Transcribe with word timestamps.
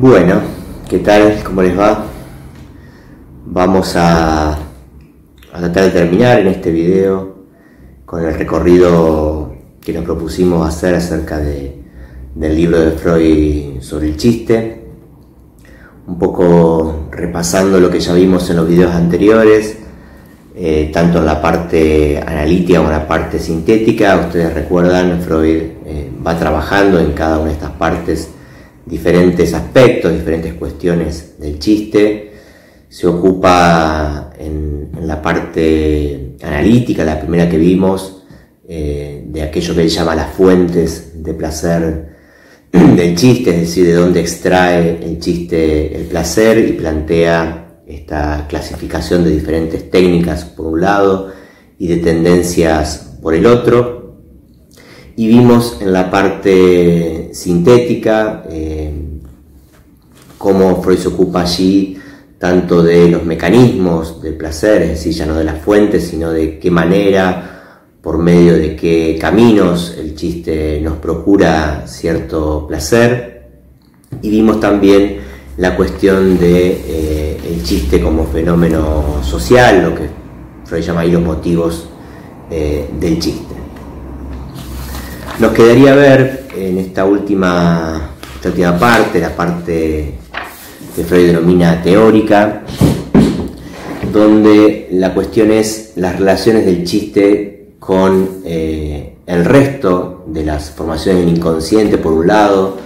Bueno, 0.00 0.40
¿qué 0.88 1.00
tal? 1.00 1.42
¿Cómo 1.44 1.60
les 1.60 1.78
va? 1.78 2.06
Vamos 3.44 3.92
a, 3.96 4.58
tratar 5.50 5.84
de 5.84 5.90
terminar 5.90 6.40
en 6.40 6.46
este 6.46 6.70
video 6.70 7.34
con 8.06 8.24
el 8.24 8.32
recorrido 8.32 9.54
que 9.78 9.92
nos 9.92 10.04
propusimos 10.04 10.66
hacer 10.66 10.94
acerca 10.94 11.36
de, 11.36 11.82
del 12.34 12.56
libro 12.56 12.80
de 12.80 12.92
Freud 12.92 13.82
sobre 13.82 14.08
el 14.08 14.16
chiste, 14.16 14.86
un 16.06 16.18
poco 16.18 17.08
repasando 17.10 17.78
lo 17.78 17.90
que 17.90 18.00
ya 18.00 18.14
vimos 18.14 18.48
en 18.48 18.56
los 18.56 18.66
videos 18.66 18.94
anteriores, 18.94 19.80
eh, 20.54 20.90
tanto 20.94 21.18
en 21.18 21.26
la 21.26 21.42
parte 21.42 22.18
analítica 22.26 22.78
como 22.78 22.90
en 22.90 22.96
la 22.96 23.06
parte 23.06 23.38
sintética. 23.38 24.16
Ustedes 24.16 24.54
recuerdan, 24.54 25.20
Freud 25.20 25.62
eh, 25.84 26.10
va 26.26 26.38
trabajando 26.38 26.98
en 26.98 27.12
cada 27.12 27.36
una 27.36 27.48
de 27.48 27.52
estas 27.52 27.72
partes 27.72 28.30
diferentes 28.90 29.54
aspectos, 29.54 30.12
diferentes 30.12 30.54
cuestiones 30.54 31.36
del 31.38 31.58
chiste. 31.58 32.32
Se 32.88 33.06
ocupa 33.06 34.32
en, 34.38 34.90
la 35.02 35.22
parte 35.22 36.36
analítica, 36.42 37.04
la 37.04 37.20
primera 37.20 37.48
que 37.48 37.56
vimos, 37.56 38.24
eh, 38.68 39.24
de 39.26 39.42
aquello 39.42 39.74
que 39.74 39.82
él 39.82 39.88
llama 39.88 40.14
las 40.14 40.32
fuentes 40.32 41.22
de 41.22 41.34
placer 41.34 42.10
del 42.72 43.16
chiste, 43.16 43.50
es 43.50 43.60
decir, 43.60 43.86
de 43.86 43.94
dónde 43.94 44.20
extrae 44.20 44.98
el 45.02 45.18
chiste 45.18 45.96
el 45.96 46.04
placer 46.04 46.58
y 46.58 46.72
plantea 46.72 47.82
esta 47.86 48.46
clasificación 48.48 49.24
de 49.24 49.30
diferentes 49.30 49.90
técnicas 49.90 50.44
por 50.44 50.66
un 50.66 50.80
lado 50.80 51.32
y 51.78 51.88
de 51.88 51.96
tendencias 51.96 53.16
por 53.22 53.34
el 53.34 53.46
otro 53.46 54.00
y 55.20 55.28
vimos 55.28 55.78
en 55.82 55.92
la 55.92 56.10
parte 56.10 57.19
sintética 57.32 58.44
eh, 58.48 58.92
cómo 60.38 60.82
Freud 60.82 60.98
se 60.98 61.08
ocupa 61.08 61.42
allí 61.42 61.98
tanto 62.38 62.82
de 62.82 63.10
los 63.10 63.24
mecanismos 63.24 64.22
del 64.22 64.34
placer, 64.34 64.80
es 64.82 64.88
decir, 64.90 65.12
ya 65.12 65.26
no 65.26 65.34
de 65.34 65.44
las 65.44 65.60
fuentes, 65.60 66.08
sino 66.08 66.30
de 66.30 66.58
qué 66.58 66.70
manera, 66.70 67.50
por 68.00 68.16
medio 68.16 68.54
de 68.56 68.74
qué 68.74 69.18
caminos 69.20 69.94
el 69.98 70.14
chiste 70.14 70.80
nos 70.80 70.96
procura 70.96 71.86
cierto 71.86 72.66
placer. 72.66 73.42
Y 74.22 74.30
vimos 74.30 74.58
también 74.58 75.18
la 75.58 75.76
cuestión 75.76 76.38
de 76.38 76.80
eh, 76.86 77.40
el 77.46 77.62
chiste 77.62 78.00
como 78.00 78.24
fenómeno 78.24 79.22
social, 79.22 79.82
lo 79.82 79.94
que 79.94 80.08
Freud 80.64 80.82
llama 80.82 81.00
ahí 81.00 81.10
los 81.10 81.22
motivos 81.22 81.88
eh, 82.50 82.88
del 82.98 83.18
chiste. 83.18 83.54
Nos 85.38 85.52
quedaría 85.52 85.94
ver 85.94 86.39
en 86.56 86.78
esta 86.78 87.04
última, 87.04 88.10
última 88.44 88.78
parte, 88.78 89.20
la 89.20 89.34
parte 89.34 90.14
que 90.94 91.04
Freud 91.04 91.26
denomina 91.28 91.82
teórica, 91.82 92.62
donde 94.12 94.88
la 94.92 95.14
cuestión 95.14 95.52
es 95.52 95.92
las 95.96 96.18
relaciones 96.18 96.66
del 96.66 96.84
chiste 96.84 97.74
con 97.78 98.40
eh, 98.44 99.16
el 99.26 99.44
resto 99.44 100.24
de 100.26 100.44
las 100.44 100.70
formaciones 100.70 101.24
del 101.24 101.36
inconsciente, 101.36 101.98
por 101.98 102.12
un 102.12 102.26
lado, 102.26 102.76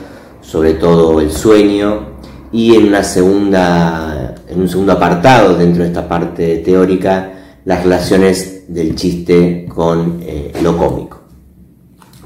sobre 0.43 0.75
todo 0.75 1.21
el 1.21 1.31
sueño, 1.31 2.15
y 2.53 2.77
en, 2.77 2.87
una 2.87 3.03
segunda, 3.03 4.34
en 4.49 4.61
un 4.61 4.69
segundo 4.69 4.93
apartado 4.93 5.56
dentro 5.56 5.83
de 5.83 5.89
esta 5.89 6.06
parte 6.06 6.59
teórica, 6.59 7.33
las 7.65 7.83
relaciones 7.83 8.65
del 8.69 8.95
chiste 8.95 9.67
con 9.69 10.21
eh, 10.23 10.53
lo 10.62 10.77
cómico 10.77 11.23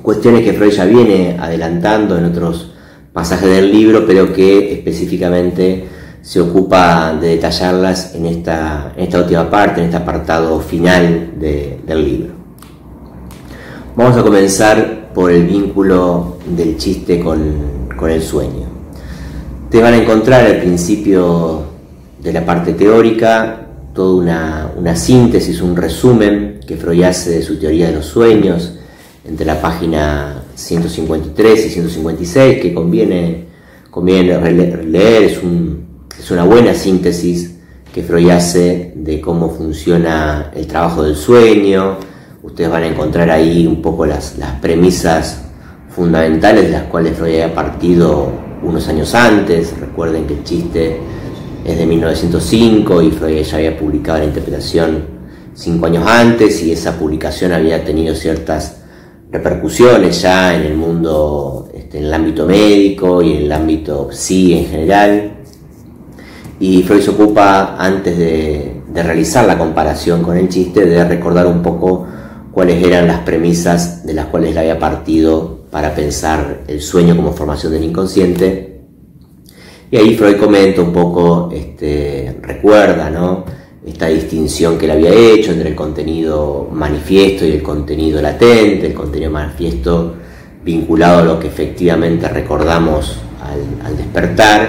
cuestiones 0.03 0.43
que 0.43 0.53
Freud 0.53 0.73
ya 0.73 0.85
viene 0.85 1.37
adelantando 1.39 2.17
en 2.17 2.25
otros 2.25 2.73
pasajes 3.13 3.51
del 3.51 3.73
libro, 3.73 4.05
pero 4.07 4.33
que 4.33 4.73
específicamente 4.75 5.85
se 6.23 6.41
ocupa 6.41 7.15
de 7.15 7.29
detallarlas 7.29 8.15
en 8.15 8.27
esta, 8.27 8.93
esta 8.97 9.19
última 9.19 9.49
parte, 9.51 9.81
en 9.81 9.87
este 9.87 9.97
apartado 9.97 10.61
final 10.61 11.33
del 11.39 12.05
libro. 12.05 12.35
Vamos 13.97 14.17
a 14.17 14.23
comenzar 14.23 15.13
por 15.13 15.33
el 15.33 15.45
vínculo 15.45 16.37
del 16.47 16.77
chiste 16.77 17.19
con, 17.19 17.89
el 18.09 18.23
sueño. 18.23 18.67
Te 19.69 19.83
van 19.83 19.95
a 19.95 19.97
encontrar 19.97 20.47
al 20.47 20.59
principio 20.59 21.65
de 22.23 22.33
la 22.33 22.47
parte 22.47 22.75
teórica 22.75 23.67
toda 23.93 24.23
una, 24.23 24.71
una 24.77 24.95
síntesis, 24.95 25.61
un 25.61 25.75
resumen 25.75 26.61
que 26.65 26.77
Freud 26.77 27.03
hace 27.03 27.31
de 27.31 27.43
su 27.43 27.59
teoría 27.59 27.89
de 27.89 27.97
los 27.97 28.07
sueños, 28.07 28.78
entre 29.29 29.45
la 29.45 29.61
página 29.61 30.43
153 30.55 31.67
y 31.67 31.69
156 31.69 32.61
que 32.61 32.73
conviene, 32.73 33.45
conviene 33.91 34.41
leer, 34.87 35.23
es, 35.25 36.31
una 36.31 36.45
buena 36.45 36.75
síntesis 36.75 37.57
que 37.93 38.03
Freud 38.03 38.31
hace 38.31 38.93
de 38.97 39.21
cómo 39.21 39.51
funciona 39.51 40.51
el 40.55 40.67
trabajo 40.67 41.03
del 41.03 41.15
sueño. 41.15 41.99
Ustedes 42.43 42.71
van 42.71 42.83
a 42.85 42.87
encontrar 42.87 43.31
ahí 43.31 43.67
un 43.67 43.83
poco 43.83 44.07
las, 44.07 44.39
las 44.39 44.53
premisas 44.61 45.43
fundamentales 45.91 46.65
de 46.65 46.71
las 46.71 46.83
cuales 46.85 47.17
Freud 47.17 47.35
había 47.35 47.55
partido 47.55 48.33
unos 48.63 48.89
años 48.89 49.15
antes. 49.15 49.79
Recuerden 49.79 50.27
que 50.27 50.35
el 50.35 50.45
chiste 50.45 50.97
es 51.65 51.77
de 51.77 51.87
1905 51.87 53.03
y 53.03 53.11
Freud 53.11 53.43
ya 53.43 53.57
había 53.57 53.79
publicado 53.79 54.19
la 54.19 54.25
interpretación 54.25 55.19
cinco 55.55 55.87
años 55.87 56.07
antes 56.07 56.63
y 56.63 56.73
esa 56.73 56.97
publicación 56.99 57.53
había 57.53 57.85
tenido 57.85 58.15
ciertas 58.15 58.78
repercusiones 59.31 60.23
ya 60.23 60.55
en 60.55 60.63
el 60.63 60.75
mundo, 60.75 61.69
este, 61.75 61.99
en 61.99 62.05
el 62.05 62.15
ámbito 62.15 62.47
médico 62.47 63.23
y 63.23 63.33
en 63.33 63.43
el 63.45 63.53
ámbito 63.53 64.09
psi 64.11 64.55
en 64.55 64.67
general. 64.67 65.33
Y 66.61 66.83
Freud 66.83 67.03
se 67.03 67.11
ocupa, 67.11 67.77
antes 67.79 68.19
de, 68.19 68.75
realizar 68.95 69.47
la 69.47 69.57
comparación 69.57 70.23
con 70.23 70.37
el 70.37 70.49
chiste, 70.49 70.85
de 70.85 71.05
recordar 71.05 71.47
un 71.47 71.63
poco 71.63 72.07
cuáles 72.51 72.85
eran 72.85 73.07
las 73.07 73.21
premisas 73.21 74.05
de 74.05 74.13
las 74.13 74.27
cuales 74.27 74.55
le 74.55 74.61
había 74.61 74.79
partido 74.79 75.61
para 75.71 75.95
pensar 75.95 76.63
el 76.67 76.81
sueño 76.81 77.15
como 77.15 77.33
formación 77.33 77.73
del 77.73 77.85
inconsciente. 77.85 78.81
Y 79.91 79.97
ahí 79.97 80.17
Freud 80.17 80.37
comenta 80.37 80.83
un 80.83 80.93
poco, 80.93 81.51
este, 81.53 82.39
recuerda, 82.43 83.09
¿no? 83.09 83.45
Esta 83.89 84.07
distinción 84.09 84.79
que 84.79 84.85
él 84.85 84.93
había 84.93 85.13
hecho 85.13 85.53
entre 85.53 85.71
el 85.71 85.75
contenido 85.75 86.69
manifiesto 86.73 87.47
y 87.47 87.53
el 87.53 87.63
contenido 87.63 88.21
latente, 88.21 88.87
el 88.87 88.95
contenido 88.95 89.31
manifiesto 89.31 90.15
vinculado 90.65 91.21
a 91.21 91.25
lo 91.25 91.41
que 91.41 91.49
efectivamente 91.49 92.29
recordamos 92.29 93.17
al, 93.85 93.97
despertar 93.97 94.69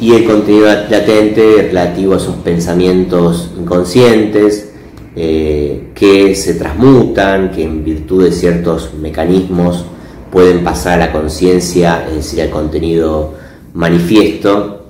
y 0.00 0.12
el 0.12 0.24
contenido 0.24 0.66
latente 0.66 1.62
relativo 1.68 2.14
a 2.14 2.16
esos 2.16 2.36
pensamientos 2.36 3.52
inconscientes 3.58 4.72
eh, 5.14 5.90
que 5.94 6.34
se 6.34 6.54
transmutan, 6.54 7.50
que 7.52 7.62
en 7.62 7.84
virtud 7.84 8.24
de 8.24 8.32
ciertos 8.32 8.92
mecanismos 9.00 9.84
pueden 10.30 10.64
pasar 10.64 11.00
a 11.00 11.06
la 11.06 11.12
conciencia, 11.12 12.04
es 12.08 12.16
decir, 12.16 12.42
al 12.42 12.50
contenido 12.50 13.34
manifiesto 13.72 14.84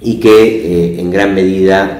y 0.00 0.18
que 0.18 0.30
eh, 0.30 1.00
en 1.00 1.10
gran 1.10 1.34
medida 1.34 1.99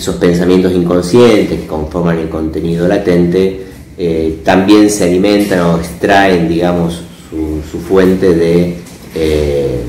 esos 0.00 0.16
pensamientos 0.16 0.72
inconscientes 0.72 1.60
que 1.60 1.66
conforman 1.66 2.18
el 2.18 2.30
contenido 2.30 2.88
latente, 2.88 3.66
eh, 3.98 4.40
también 4.42 4.88
se 4.88 5.04
alimentan 5.04 5.60
o 5.60 5.76
extraen, 5.78 6.48
digamos, 6.48 7.02
su, 7.30 7.78
fuente 7.86 8.34
de 8.34 8.76
eh, 9.14 9.80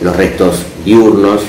los 0.00 0.16
restos 0.16 0.56
diurnos, 0.84 1.42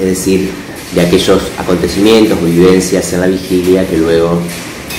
es 0.00 0.06
decir, 0.06 0.48
de 0.94 1.00
aquellos 1.02 1.42
acontecimientos 1.58 2.38
o 2.42 2.46
vivencias 2.46 3.12
en 3.12 3.20
la 3.20 3.26
vigilia 3.26 3.86
que 3.86 3.98
luego 3.98 4.38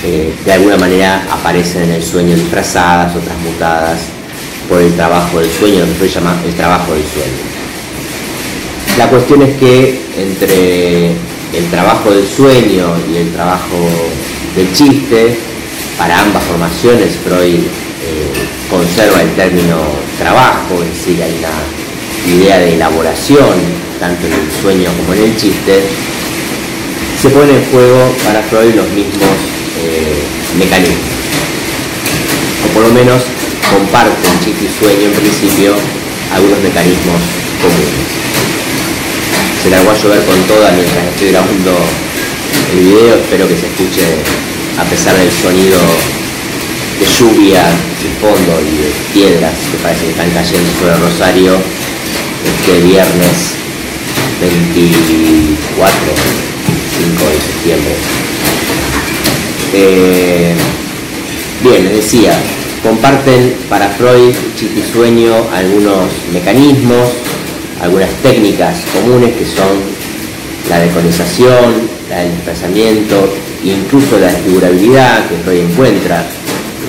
eh, 0.03 0.33
de 0.45 0.53
alguna 0.53 0.77
manera 0.77 1.25
aparecen 1.31 1.83
en 1.83 1.91
el 1.93 2.03
sueño 2.03 2.35
disfrazadas 2.35 3.15
o 3.15 3.19
transmutadas 3.19 3.99
por 4.69 4.81
el 4.81 4.93
trabajo 4.93 5.39
del 5.39 5.49
sueño, 5.49 5.79
lo 5.79 5.99
que 5.99 6.07
se 6.07 6.09
llama 6.09 6.39
el 6.45 6.53
trabajo 6.53 6.93
del 6.93 7.03
sueño. 7.03 7.53
La 8.99 9.09
cuestión 9.09 9.41
es 9.41 9.57
que 9.57 9.99
entre 10.15 11.32
el 11.53 11.69
trabajo 11.69 12.11
del 12.11 12.27
sueño 12.27 12.95
y 13.11 13.17
el 13.17 13.31
trabajo 13.31 13.77
del 14.55 14.73
chiste, 14.73 15.37
para 15.97 16.19
ambas 16.19 16.43
formaciones 16.43 17.15
Freud 17.23 17.59
eh, 17.59 18.33
conserva 18.69 19.21
el 19.21 19.29
término 19.35 19.77
trabajo, 20.17 20.81
es 20.81 20.97
decir, 20.97 21.21
hay 21.21 21.35
una 21.37 22.35
idea 22.35 22.59
de 22.59 22.73
elaboración, 22.73 23.53
tanto 23.99 24.25
en 24.25 24.33
el 24.33 24.51
sueño 24.61 24.89
como 24.97 25.13
en 25.13 25.23
el 25.29 25.37
chiste, 25.37 25.83
se 27.21 27.29
pone 27.29 27.51
en 27.55 27.65
juego 27.71 28.15
para 28.25 28.41
Freud 28.41 28.73
los 28.73 28.89
mismos 28.89 29.37
eh, 29.85 30.23
mecanismos, 30.57 30.97
o 32.65 32.73
por 32.73 32.83
lo 32.83 32.93
menos 32.93 33.21
comparten 33.71 34.39
chiste 34.43 34.65
y 34.65 34.79
sueño 34.79 35.05
en 35.05 35.13
principio 35.13 35.75
algunos 36.33 36.59
mecanismos 36.61 37.21
comunes 37.61 38.32
se 39.63 39.69
la 39.69 39.81
voy 39.83 39.95
a 39.95 39.97
llover 39.97 40.19
con 40.25 40.43
toda 40.43 40.71
mientras 40.71 41.05
estoy 41.07 41.31
grabando 41.31 41.71
el 42.73 42.79
video, 42.83 43.15
espero 43.15 43.47
que 43.47 43.55
se 43.55 43.67
escuche 43.67 44.03
a 44.77 44.83
pesar 44.83 45.15
del 45.15 45.31
sonido 45.31 45.79
de 46.99 47.05
lluvia 47.05 47.63
de 47.63 48.09
fondo 48.19 48.59
y 48.59 48.83
de 48.83 48.91
piedras 49.13 49.53
que 49.71 49.77
parece 49.81 50.03
que 50.03 50.11
están 50.11 50.29
cayendo 50.31 50.69
sobre 50.77 50.97
Rosario 50.97 51.55
este 52.43 52.81
viernes 52.81 53.55
24, 54.41 55.97
5 56.99 57.23
de 57.23 57.39
septiembre. 57.39 57.95
Eh, 59.71 60.55
bien, 61.63 61.85
les 61.85 61.93
decía, 62.03 62.33
comparten 62.83 63.55
para 63.69 63.87
Freud, 63.91 64.35
chiste 64.57 64.81
y 64.81 64.91
sueño, 64.91 65.47
algunos 65.53 66.11
mecanismos, 66.33 67.11
algunas 67.81 68.09
técnicas 68.21 68.77
comunes 68.93 69.35
que 69.35 69.45
son 69.45 70.03
la 70.69 70.79
deconización, 70.79 71.89
la 72.09 72.19
del 72.19 72.31
desplazamiento, 72.31 73.29
incluso 73.63 74.17
la 74.19 74.29
figurabilidad 74.29 75.27
que 75.27 75.35
Freud 75.37 75.59
encuentra 75.59 76.25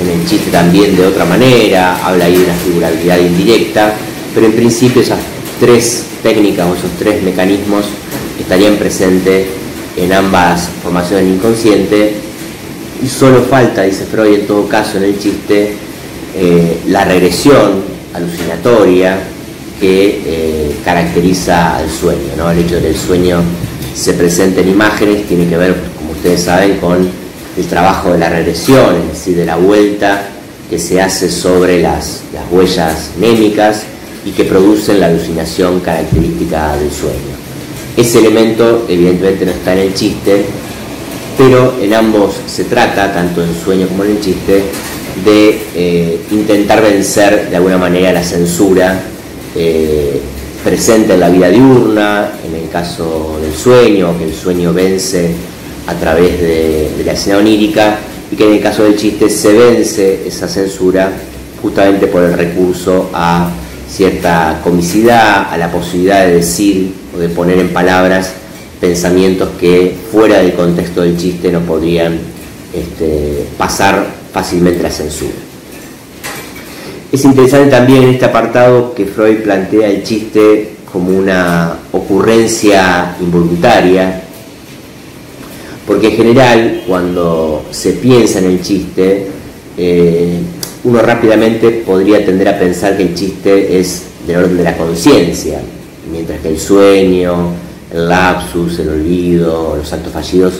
en 0.00 0.20
el 0.20 0.26
chiste 0.26 0.50
también 0.50 0.96
de 0.96 1.06
otra 1.06 1.24
manera, 1.24 2.04
habla 2.04 2.26
ahí 2.26 2.36
de 2.36 2.44
una 2.44 2.54
figurabilidad 2.54 3.18
indirecta, 3.18 3.94
pero 4.34 4.46
en 4.46 4.52
principio 4.52 5.02
esas 5.02 5.20
tres 5.60 6.04
técnicas 6.22 6.66
o 6.68 6.74
esos 6.74 6.90
tres 6.98 7.22
mecanismos 7.22 7.86
estarían 8.38 8.76
presentes 8.76 9.46
en 9.96 10.12
ambas 10.12 10.68
formaciones 10.82 11.26
inconsciente. 11.28 12.14
Y 13.02 13.08
solo 13.08 13.42
falta, 13.42 13.82
dice 13.82 14.04
Freud 14.04 14.34
en 14.34 14.46
todo 14.46 14.68
caso 14.68 14.96
en 14.98 15.04
el 15.04 15.18
chiste, 15.18 15.74
eh, 16.36 16.78
la 16.88 17.04
regresión 17.04 17.82
alucinatoria 18.14 19.18
que 19.80 20.22
eh, 20.24 20.76
caracteriza 20.84 21.76
al 21.76 21.90
sueño, 21.90 22.34
¿no? 22.36 22.50
el 22.50 22.58
hecho 22.58 22.76
de 22.76 22.82
que 22.82 22.88
el 22.88 22.96
sueño 22.96 23.42
se 23.94 24.14
presente 24.14 24.60
en 24.60 24.70
imágenes 24.70 25.26
tiene 25.26 25.48
que 25.48 25.56
ver, 25.56 25.76
como 25.96 26.12
ustedes 26.12 26.42
saben, 26.42 26.78
con 26.78 27.08
el 27.56 27.66
trabajo 27.66 28.12
de 28.12 28.18
la 28.18 28.28
regresión, 28.28 28.96
es 28.96 29.18
decir, 29.18 29.36
de 29.36 29.46
la 29.46 29.56
vuelta 29.56 30.28
que 30.68 30.78
se 30.78 31.00
hace 31.00 31.30
sobre 31.30 31.80
las, 31.80 32.22
las 32.32 32.44
huellas 32.50 33.10
némicas 33.18 33.82
y 34.24 34.30
que 34.30 34.44
producen 34.44 35.00
la 35.00 35.06
alucinación 35.06 35.80
característica 35.80 36.76
del 36.76 36.90
sueño. 36.90 37.34
Ese 37.96 38.18
elemento 38.18 38.86
evidentemente 38.88 39.46
no 39.46 39.52
está 39.52 39.72
en 39.74 39.78
el 39.80 39.94
chiste, 39.94 40.46
pero 41.36 41.74
en 41.80 41.94
ambos 41.94 42.34
se 42.46 42.64
trata, 42.64 43.12
tanto 43.12 43.42
en 43.42 43.54
sueño 43.54 43.86
como 43.88 44.04
en 44.04 44.12
el 44.12 44.20
chiste, 44.20 44.64
de 45.24 45.62
eh, 45.74 46.20
intentar 46.32 46.82
vencer 46.82 47.50
de 47.50 47.56
alguna 47.56 47.78
manera 47.78 48.12
la 48.12 48.22
censura 48.22 49.00
eh, 49.54 50.20
presente 50.64 51.14
en 51.14 51.20
la 51.20 51.28
vida 51.28 51.48
diurna, 51.48 52.32
en 52.44 52.54
el 52.54 52.68
caso 52.70 53.38
del 53.40 53.54
sueño, 53.54 54.16
que 54.18 54.24
el 54.24 54.34
sueño 54.34 54.72
vence 54.72 55.30
a 55.86 55.94
través 55.94 56.40
de, 56.40 57.02
la 57.04 57.12
escena 57.12 57.38
onírica, 57.38 57.98
y 58.32 58.36
que 58.36 58.46
en 58.46 58.54
el 58.54 58.60
caso 58.62 58.84
del 58.84 58.96
chiste 58.96 59.28
se 59.28 59.52
vence 59.52 60.26
esa 60.26 60.48
censura 60.48 61.12
justamente 61.60 62.06
por 62.06 62.22
el 62.22 62.32
recurso 62.32 63.10
a 63.12 63.50
cierta 63.88 64.60
comicidad, 64.64 65.52
a 65.52 65.58
la 65.58 65.70
posibilidad 65.70 66.26
de 66.26 66.36
decir 66.36 66.92
o 67.14 67.18
de 67.18 67.28
poner 67.28 67.58
en 67.58 67.68
palabras 67.68 68.32
pensamientos 68.80 69.50
que 69.60 69.96
fuera 70.10 70.38
del 70.38 70.54
contexto 70.54 71.02
del 71.02 71.16
chiste 71.16 71.52
no 71.52 71.60
podrían 71.60 72.18
este, 72.74 73.46
pasar 73.56 74.06
fácilmente 74.32 74.82
la 74.82 74.90
censura. 74.90 75.53
Es 77.14 77.24
interesante 77.24 77.70
también 77.70 78.02
en 78.02 78.08
este 78.08 78.24
apartado 78.24 78.92
que 78.92 79.06
Freud 79.06 79.44
plantea 79.44 79.88
el 79.88 80.02
chiste 80.02 80.78
como 80.90 81.16
una 81.16 81.76
ocurrencia 81.92 83.14
involuntaria, 83.20 84.20
porque 85.86 86.08
en 86.08 86.16
general 86.16 86.82
cuando 86.88 87.66
se 87.70 87.92
piensa 87.92 88.40
en 88.40 88.46
el 88.46 88.62
chiste, 88.62 89.28
eh, 89.78 90.40
uno 90.82 91.02
rápidamente 91.02 91.84
podría 91.86 92.26
tender 92.26 92.48
a 92.48 92.58
pensar 92.58 92.96
que 92.96 93.04
el 93.04 93.14
chiste 93.14 93.78
es 93.78 94.06
del 94.26 94.38
orden 94.38 94.56
de 94.56 94.64
la 94.64 94.76
conciencia, 94.76 95.60
mientras 96.10 96.40
que 96.40 96.48
el 96.48 96.58
sueño, 96.58 97.52
el 97.92 98.08
lapsus, 98.08 98.80
el 98.80 98.88
olvido, 98.88 99.76
los 99.76 99.92
actos 99.92 100.12
fallidos 100.12 100.54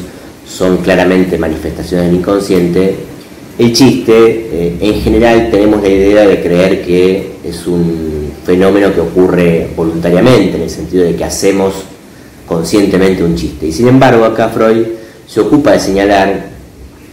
son 0.49 0.77
claramente 0.77 1.37
manifestaciones 1.37 2.07
del 2.07 2.15
inconsciente, 2.15 2.95
el 3.59 3.73
chiste, 3.73 4.13
eh, 4.17 4.77
en 4.81 4.95
general 5.01 5.49
tenemos 5.51 5.83
la 5.83 5.89
idea 5.89 6.27
de 6.27 6.43
creer 6.43 6.85
que 6.85 7.35
es 7.45 7.67
un 7.67 8.33
fenómeno 8.45 8.93
que 8.93 9.01
ocurre 9.01 9.69
voluntariamente, 9.77 10.57
en 10.57 10.63
el 10.63 10.71
sentido 10.71 11.05
de 11.05 11.15
que 11.15 11.25
hacemos 11.25 11.75
conscientemente 12.47 13.23
un 13.23 13.37
chiste. 13.37 13.67
Y 13.67 13.73
sin 13.73 13.89
embargo, 13.89 14.25
acá 14.25 14.49
Freud 14.49 14.87
se 15.27 15.41
ocupa 15.41 15.73
de 15.73 15.81
señalar 15.81 16.47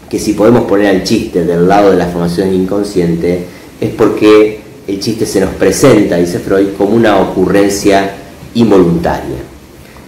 que 0.10 0.20
si 0.20 0.34
podemos 0.34 0.64
poner 0.64 0.88
al 0.88 1.04
chiste 1.04 1.46
del 1.46 1.68
lado 1.68 1.92
de 1.92 1.98
la 1.98 2.08
formación 2.08 2.54
inconsciente, 2.54 3.46
es 3.80 3.90
porque 3.92 4.60
el 4.88 5.00
chiste 5.00 5.26
se 5.26 5.40
nos 5.40 5.52
presenta, 5.52 6.18
dice 6.18 6.40
Freud, 6.40 6.70
como 6.78 6.96
una 6.96 7.20
ocurrencia 7.20 8.14
involuntaria. 8.56 9.38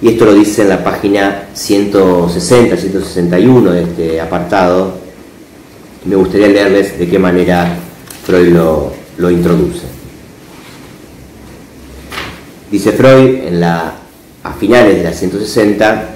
Y 0.02 0.10
esto 0.10 0.26
lo 0.26 0.34
dice 0.34 0.64
en 0.64 0.70
la 0.70 0.84
página 0.84 1.46
160, 1.54 2.76
161 2.76 3.72
de 3.72 3.84
este 3.84 4.20
apartado. 4.20 5.03
Me 6.06 6.16
gustaría 6.16 6.50
leerles 6.50 7.00
de 7.00 7.08
qué 7.08 7.18
manera 7.18 7.78
Freud 8.26 8.50
lo, 8.50 8.94
lo 9.18 9.32
introduce. 9.32 9.84
Dice 12.70 12.92
Freud 12.92 13.48
en 13.48 13.60
la, 13.60 13.96
a 14.44 14.54
finales 14.54 14.98
de 14.98 15.04
la 15.04 15.14
160, 15.14 16.10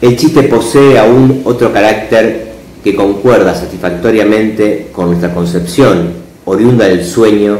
el 0.00 0.16
chiste 0.16 0.44
posee 0.44 0.98
aún 0.98 1.42
otro 1.44 1.72
carácter 1.72 2.52
que 2.82 2.94
concuerda 2.96 3.54
satisfactoriamente 3.54 4.88
con 4.92 5.06
nuestra 5.06 5.34
concepción 5.34 6.12
oriunda 6.44 6.86
del 6.86 7.04
sueño 7.04 7.58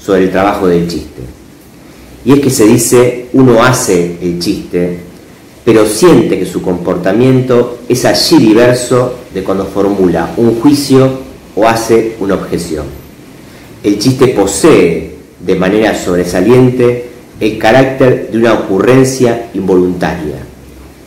sobre 0.00 0.24
el 0.24 0.30
trabajo 0.30 0.66
del 0.66 0.88
chiste. 0.88 1.22
Y 2.24 2.32
es 2.32 2.40
que 2.40 2.50
se 2.50 2.66
dice, 2.66 3.28
uno 3.32 3.62
hace 3.62 4.16
el 4.22 4.38
chiste, 4.38 5.00
pero 5.64 5.86
siente 5.86 6.38
que 6.38 6.46
su 6.46 6.60
comportamiento 6.62 7.78
es 7.88 8.04
allí 8.04 8.38
diverso 8.38 9.14
de 9.32 9.44
cuando 9.44 9.66
formula 9.66 10.32
un 10.36 10.60
juicio 10.60 11.20
o 11.54 11.66
hace 11.66 12.16
una 12.20 12.34
objeción. 12.34 12.86
El 13.82 13.98
chiste 13.98 14.28
posee 14.28 15.16
de 15.40 15.54
manera 15.56 15.94
sobresaliente 15.94 17.10
el 17.40 17.58
carácter 17.58 18.30
de 18.30 18.38
una 18.38 18.54
ocurrencia 18.54 19.50
involuntaria. 19.54 20.36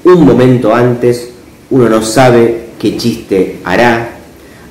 Un 0.04 0.26
momento 0.26 0.74
antes 0.74 1.30
uno 1.70 1.90
no 1.90 2.02
sabe 2.02 2.66
qué 2.80 2.98
chiste 2.98 3.58
hará, 3.64 4.18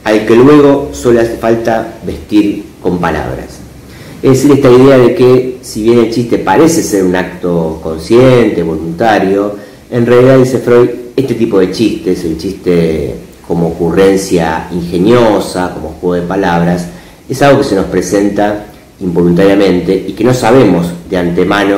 al 0.04 0.26
que 0.26 0.36
luego 0.36 0.90
solo 0.92 1.20
hace 1.20 1.36
falta 1.36 1.94
vestir 2.06 2.64
con 2.82 2.98
palabras. 3.00 3.60
Es 4.22 4.42
decir, 4.42 4.52
esta 4.52 4.70
idea 4.70 4.98
de 4.98 5.14
que 5.14 5.58
si 5.62 5.82
bien 5.82 5.98
el 5.98 6.10
chiste 6.12 6.38
parece 6.38 6.82
ser 6.82 7.04
un 7.04 7.16
acto 7.16 7.80
consciente, 7.82 8.62
voluntario, 8.62 9.56
en 9.94 10.06
realidad 10.06 10.38
dice 10.38 10.58
Freud, 10.58 10.90
este 11.14 11.34
tipo 11.34 11.60
de 11.60 11.70
chistes, 11.70 12.24
el 12.24 12.36
chiste 12.36 13.14
como 13.46 13.68
ocurrencia 13.68 14.66
ingeniosa, 14.72 15.70
como 15.72 15.90
juego 16.00 16.14
de 16.20 16.22
palabras, 16.22 16.88
es 17.28 17.40
algo 17.42 17.58
que 17.58 17.68
se 17.68 17.76
nos 17.76 17.84
presenta 17.84 18.66
involuntariamente 18.98 19.94
y 20.08 20.12
que 20.14 20.24
no 20.24 20.34
sabemos 20.34 20.88
de 21.08 21.16
antemano 21.16 21.76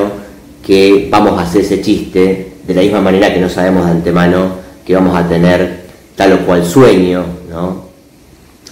que 0.65 1.09
vamos 1.11 1.39
a 1.39 1.43
hacer 1.43 1.61
ese 1.61 1.83
chiste, 1.83 2.53
de 2.67 2.75
la 2.75 2.81
misma 2.81 3.03
manera 3.03 3.35
que 3.35 3.39
no 3.39 3.51
sabemos 3.51 3.85
de 3.85 3.91
antemano 3.91 4.49
que 4.87 4.95
vamos 4.95 5.15
a 5.15 5.29
tener 5.29 5.83
tal 6.15 6.33
o 6.33 6.47
cual 6.47 6.65
sueño, 6.65 7.23
¿no? 7.51 7.85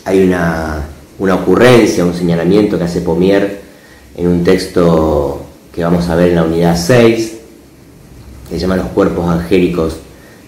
Hay 0.06 0.22
una, 0.22 0.86
ocurrencia, 1.18 2.02
un 2.02 2.14
señalamiento 2.14 2.78
que 2.78 2.84
hace 2.84 3.02
Pomier 3.02 3.60
en 4.16 4.26
un 4.26 4.42
texto 4.42 5.44
que 5.70 5.84
vamos 5.84 6.08
a 6.08 6.14
ver 6.14 6.30
en 6.30 6.36
la 6.36 6.44
unidad 6.44 6.78
6, 6.78 7.34
que 8.48 8.54
se 8.54 8.60
llama 8.60 8.76
Los 8.76 8.88
cuerpos 8.88 9.28
angélicos 9.28 9.96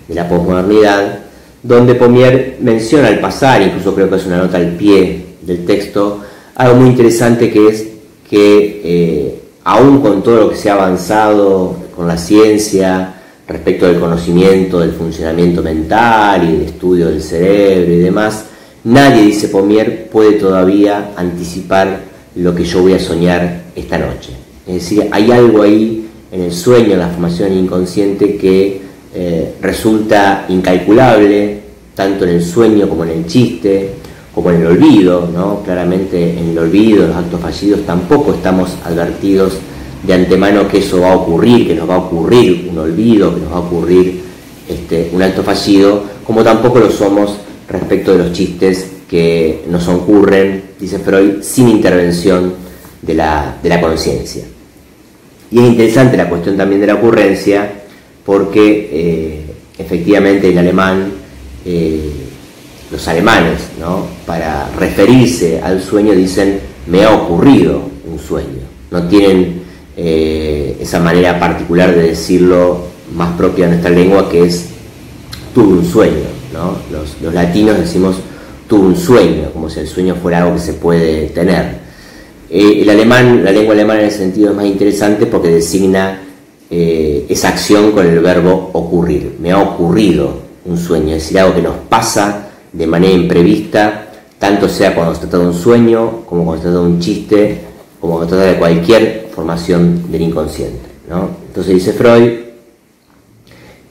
de 0.09 0.15
la 0.15 0.29
posmodernidad, 0.29 1.21
donde 1.63 1.95
Pomier 1.95 2.59
menciona 2.61 3.09
al 3.09 3.21
pasar, 3.21 3.63
incluso 3.63 3.95
creo 3.95 4.09
que 4.09 4.17
es 4.17 4.27
una 4.27 4.39
nota 4.39 4.57
al 4.59 4.73
pie 4.77 5.25
del 5.43 5.65
texto, 5.65 6.21
algo 6.55 6.77
muy 6.77 6.91
interesante 6.91 7.51
que 7.51 7.69
es 7.69 7.87
que 8.29 8.81
eh, 8.85 9.41
aún 9.65 10.01
con 10.01 10.23
todo 10.23 10.37
lo 10.37 10.51
que 10.51 10.57
se 10.57 10.71
ha 10.71 10.75
avanzado 10.75 11.77
con 11.95 12.07
la 12.07 12.17
ciencia, 12.17 13.15
respecto 13.49 13.87
del 13.87 14.01
conocimiento 14.01 14.81
del 14.81 14.93
funcionamiento 14.93 15.63
mental 15.63 16.49
y 16.49 16.53
del 16.53 16.63
estudio 16.63 17.09
del 17.09 17.23
cerebro 17.23 17.93
y 17.93 17.99
demás, 17.99 18.45
nadie, 18.85 19.23
dice 19.23 19.49
Pomier, 19.49 20.09
puede 20.09 20.33
todavía 20.33 21.13
anticipar 21.17 22.01
lo 22.35 22.55
que 22.55 22.65
yo 22.65 22.83
voy 22.83 22.95
a 22.95 22.99
soñar 22.99 23.63
esta 23.75 23.99
noche. 23.99 24.33
Es 24.67 24.75
decir, 24.75 25.09
hay 25.13 25.31
algo 25.31 25.63
ahí 25.63 26.06
en 26.31 26.43
el 26.43 26.53
sueño, 26.53 26.93
en 26.93 26.99
la 26.99 27.09
formación 27.09 27.53
inconsciente 27.53 28.37
que 28.37 28.81
eh, 29.15 29.55
resulta 29.61 30.47
incalculable, 30.49 31.61
tanto 31.95 32.25
en 32.25 32.31
el 32.31 32.45
sueño 32.45 32.89
como 32.89 33.05
en 33.05 33.11
el 33.11 33.27
chiste, 33.27 33.95
como 34.35 34.51
en 34.51 34.61
el 34.61 34.67
olvido, 34.67 35.29
¿no? 35.33 35.63
Claramente 35.63 36.39
en 36.39 36.51
el 36.51 36.59
olvido, 36.59 37.07
los 37.07 37.17
actos 37.17 37.41
fallidos, 37.41 37.87
tampoco 37.87 38.35
estamos 38.35 38.77
advertidos 38.85 39.55
de 40.07 40.13
antemano 40.13 40.69
que 40.69 40.79
eso 40.79 41.01
va 41.01 41.13
a 41.13 41.17
ocurrir, 41.17 41.67
que 41.67 41.75
nos 41.75 41.89
va 41.89 41.95
a 41.95 41.99
ocurrir 41.99 42.69
un 42.71 42.79
olvido, 42.79 43.35
que 43.35 43.41
nos 43.41 43.53
va 43.53 43.57
a 43.57 43.61
ocurrir 43.61 44.21
este, 44.69 45.11
un 45.13 45.23
acto 45.23 45.43
fallido, 45.43 46.03
como 46.25 46.45
tampoco 46.45 46.81
lo 46.81 46.91
somos 46.91 47.39
respecto 47.69 48.13
de 48.13 48.19
los 48.19 48.33
chistes 48.33 48.91
que 49.09 49.65
nos 49.69 49.89
ocurren, 49.89 50.63
dice 50.79 50.99
Freud, 50.99 51.43
sin 51.43 51.69
intervención 51.69 52.55
de 53.03 53.15
la, 53.15 53.59
conciencia. 53.81 54.45
Y 55.57 55.61
es 55.61 55.69
interesante 55.69 56.19
la 56.19 56.29
cuestión 56.29 56.55
también 56.55 56.83
de 56.83 56.87
la 56.87 56.97
ocurrencia, 56.97 57.71
porque 58.27 58.91
eh, 58.93 59.41
efectivamente 59.79 60.51
en 60.51 60.59
alemán, 60.59 61.11
eh, 61.65 62.11
los 62.91 63.09
alemanes, 63.09 63.61
¿no? 63.81 64.07
para 64.27 64.69
referirse 64.79 65.63
al 65.63 65.81
sueño 65.81 66.13
dicen 66.13 66.61
me 66.87 67.05
ha 67.05 67.11
ocurrido 67.11 67.81
un 68.07 68.19
sueño. 68.19 68.67
No 68.91 69.09
tienen 69.09 69.63
eh, 69.97 70.77
esa 70.79 71.01
manera 71.01 71.41
particular 71.41 71.95
de 71.95 72.09
decirlo 72.09 72.89
más 73.15 73.35
propia 73.39 73.65
de 73.65 73.71
nuestra 73.71 73.93
lengua 73.93 74.29
que 74.29 74.45
es 74.45 74.67
tuve 75.55 75.79
un 75.79 75.87
sueño. 75.87 76.27
Los, 76.93 77.17
los 77.23 77.33
latinos 77.33 77.79
decimos 77.79 78.17
tuve 78.69 78.89
un 78.89 78.97
sueño, 78.97 79.53
como 79.55 79.71
si 79.71 79.81
el 79.81 79.89
sueño 79.89 80.17
fuera 80.17 80.43
algo 80.43 80.57
que 80.57 80.61
se 80.61 80.75
puede 80.75 81.29
tener. 81.29 81.86
Eh, 82.49 82.83
el 82.83 82.91
alemán, 82.91 83.45
la 83.45 83.53
lengua 83.53 83.75
alemana 83.75 84.01
en 84.01 84.07
ese 84.07 84.19
sentido 84.19 84.51
es 84.51 84.57
más 84.57 84.67
interesante 84.67 85.27
porque 85.27 85.49
designa 85.49 86.23
eh, 86.71 87.27
esa 87.29 87.49
acción 87.49 87.93
con 87.93 88.07
el 88.07 88.21
verbo 88.21 88.71
ocurrir. 88.73 89.37
Me 89.41 89.53
ha 89.53 89.61
ocurrido 89.61 90.47
un 90.65 90.79
sueño, 90.79 91.15
es 91.15 91.23
decir, 91.23 91.39
algo 91.39 91.55
que 91.55 91.63
nos 91.63 91.77
pasa 91.89 92.49
de 92.73 92.87
manera 92.87 93.13
imprevista, 93.15 94.09
tanto 94.39 94.69
sea 94.69 94.95
cuando 94.95 95.15
se 95.15 95.23
trata 95.23 95.39
de 95.39 95.47
un 95.47 95.55
sueño, 95.55 96.23
como 96.27 96.45
cuando 96.45 96.63
se 96.63 96.69
trata 96.69 96.85
de 96.85 96.93
un 96.93 97.01
chiste, 97.01 97.61
como 98.01 98.15
cuando 98.15 98.31
se 98.31 98.37
trata 98.37 98.53
de 98.53 98.59
cualquier 98.59 99.29
formación 99.35 100.11
del 100.11 100.23
inconsciente. 100.23 100.87
Entonces 101.09 101.75
dice 101.75 101.93
Freud 101.93 102.47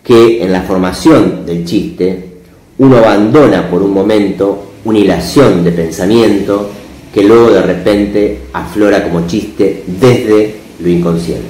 que 0.03 0.43
en 0.43 0.51
la 0.51 0.62
formación 0.62 1.45
del 1.45 1.65
chiste 1.65 2.35
uno 2.77 2.97
abandona 2.97 3.69
por 3.69 3.81
un 3.81 3.91
momento 3.91 4.74
una 4.83 5.00
hilación 5.00 5.63
de 5.63 5.71
pensamiento 5.71 6.69
que 7.15 7.24
luego 7.24 7.50
de 7.50 7.62
repente 7.62 8.39
aflora 8.51 9.01
como 9.01 9.25
chiste 9.25 9.86
desde 9.88 10.55
lo 10.81 10.89
inconsciente. 10.89 11.48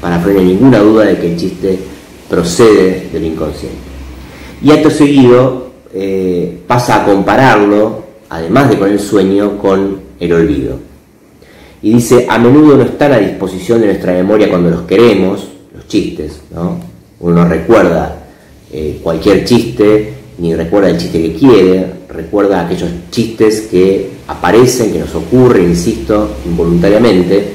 Para 0.00 0.18
no 0.18 0.40
ninguna 0.40 0.80
duda 0.80 1.04
de 1.04 1.18
que 1.18 1.30
el 1.30 1.36
chiste 1.36 1.78
procede 2.28 3.08
del 3.12 3.26
inconsciente. 3.26 3.78
Y 4.60 4.72
acto 4.72 4.90
seguido 4.90 5.70
eh, 5.94 6.62
pasa 6.66 7.00
a 7.00 7.04
compararlo, 7.04 8.02
además 8.28 8.70
de 8.70 8.78
con 8.80 8.90
el 8.90 8.98
sueño, 8.98 9.56
con 9.56 10.00
el 10.18 10.32
olvido. 10.32 10.78
Y 11.80 11.94
dice, 11.94 12.26
a 12.28 12.36
menudo 12.38 12.76
no 12.76 12.82
están 12.82 13.12
a 13.12 13.18
disposición 13.18 13.80
de 13.82 13.86
nuestra 13.86 14.12
memoria 14.12 14.48
cuando 14.48 14.68
los 14.68 14.82
queremos, 14.82 15.46
los 15.72 15.86
chistes, 15.86 16.40
¿no? 16.52 16.80
Uno 17.20 17.44
recuerda 17.44 18.24
eh, 18.72 18.98
cualquier 19.00 19.44
chiste, 19.44 20.12
ni 20.38 20.56
recuerda 20.56 20.90
el 20.90 20.98
chiste 20.98 21.22
que 21.22 21.34
quiere, 21.34 22.01
recuerda 22.12 22.64
aquellos 22.64 22.90
chistes 23.10 23.62
que 23.62 24.10
aparecen, 24.28 24.92
que 24.92 24.98
nos 24.98 25.14
ocurren, 25.14 25.70
insisto, 25.70 26.36
involuntariamente, 26.46 27.52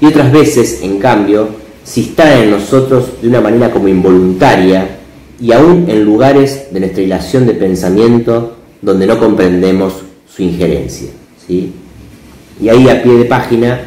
y 0.00 0.06
otras 0.06 0.32
veces, 0.32 0.80
en 0.82 0.98
cambio, 0.98 1.48
si 1.84 2.02
están 2.02 2.44
en 2.44 2.50
nosotros 2.50 3.20
de 3.20 3.28
una 3.28 3.40
manera 3.40 3.70
como 3.70 3.88
involuntaria 3.88 4.98
y 5.40 5.52
aún 5.52 5.86
en 5.88 6.04
lugares 6.04 6.68
de 6.70 6.80
nuestra 6.80 7.02
hilación 7.02 7.46
de 7.46 7.54
pensamiento 7.54 8.56
donde 8.80 9.06
no 9.06 9.18
comprendemos 9.18 9.94
su 10.26 10.42
injerencia. 10.42 11.10
¿sí? 11.46 11.72
Y 12.60 12.68
ahí 12.68 12.88
a 12.88 13.02
pie 13.02 13.12
de 13.12 13.24
página, 13.24 13.80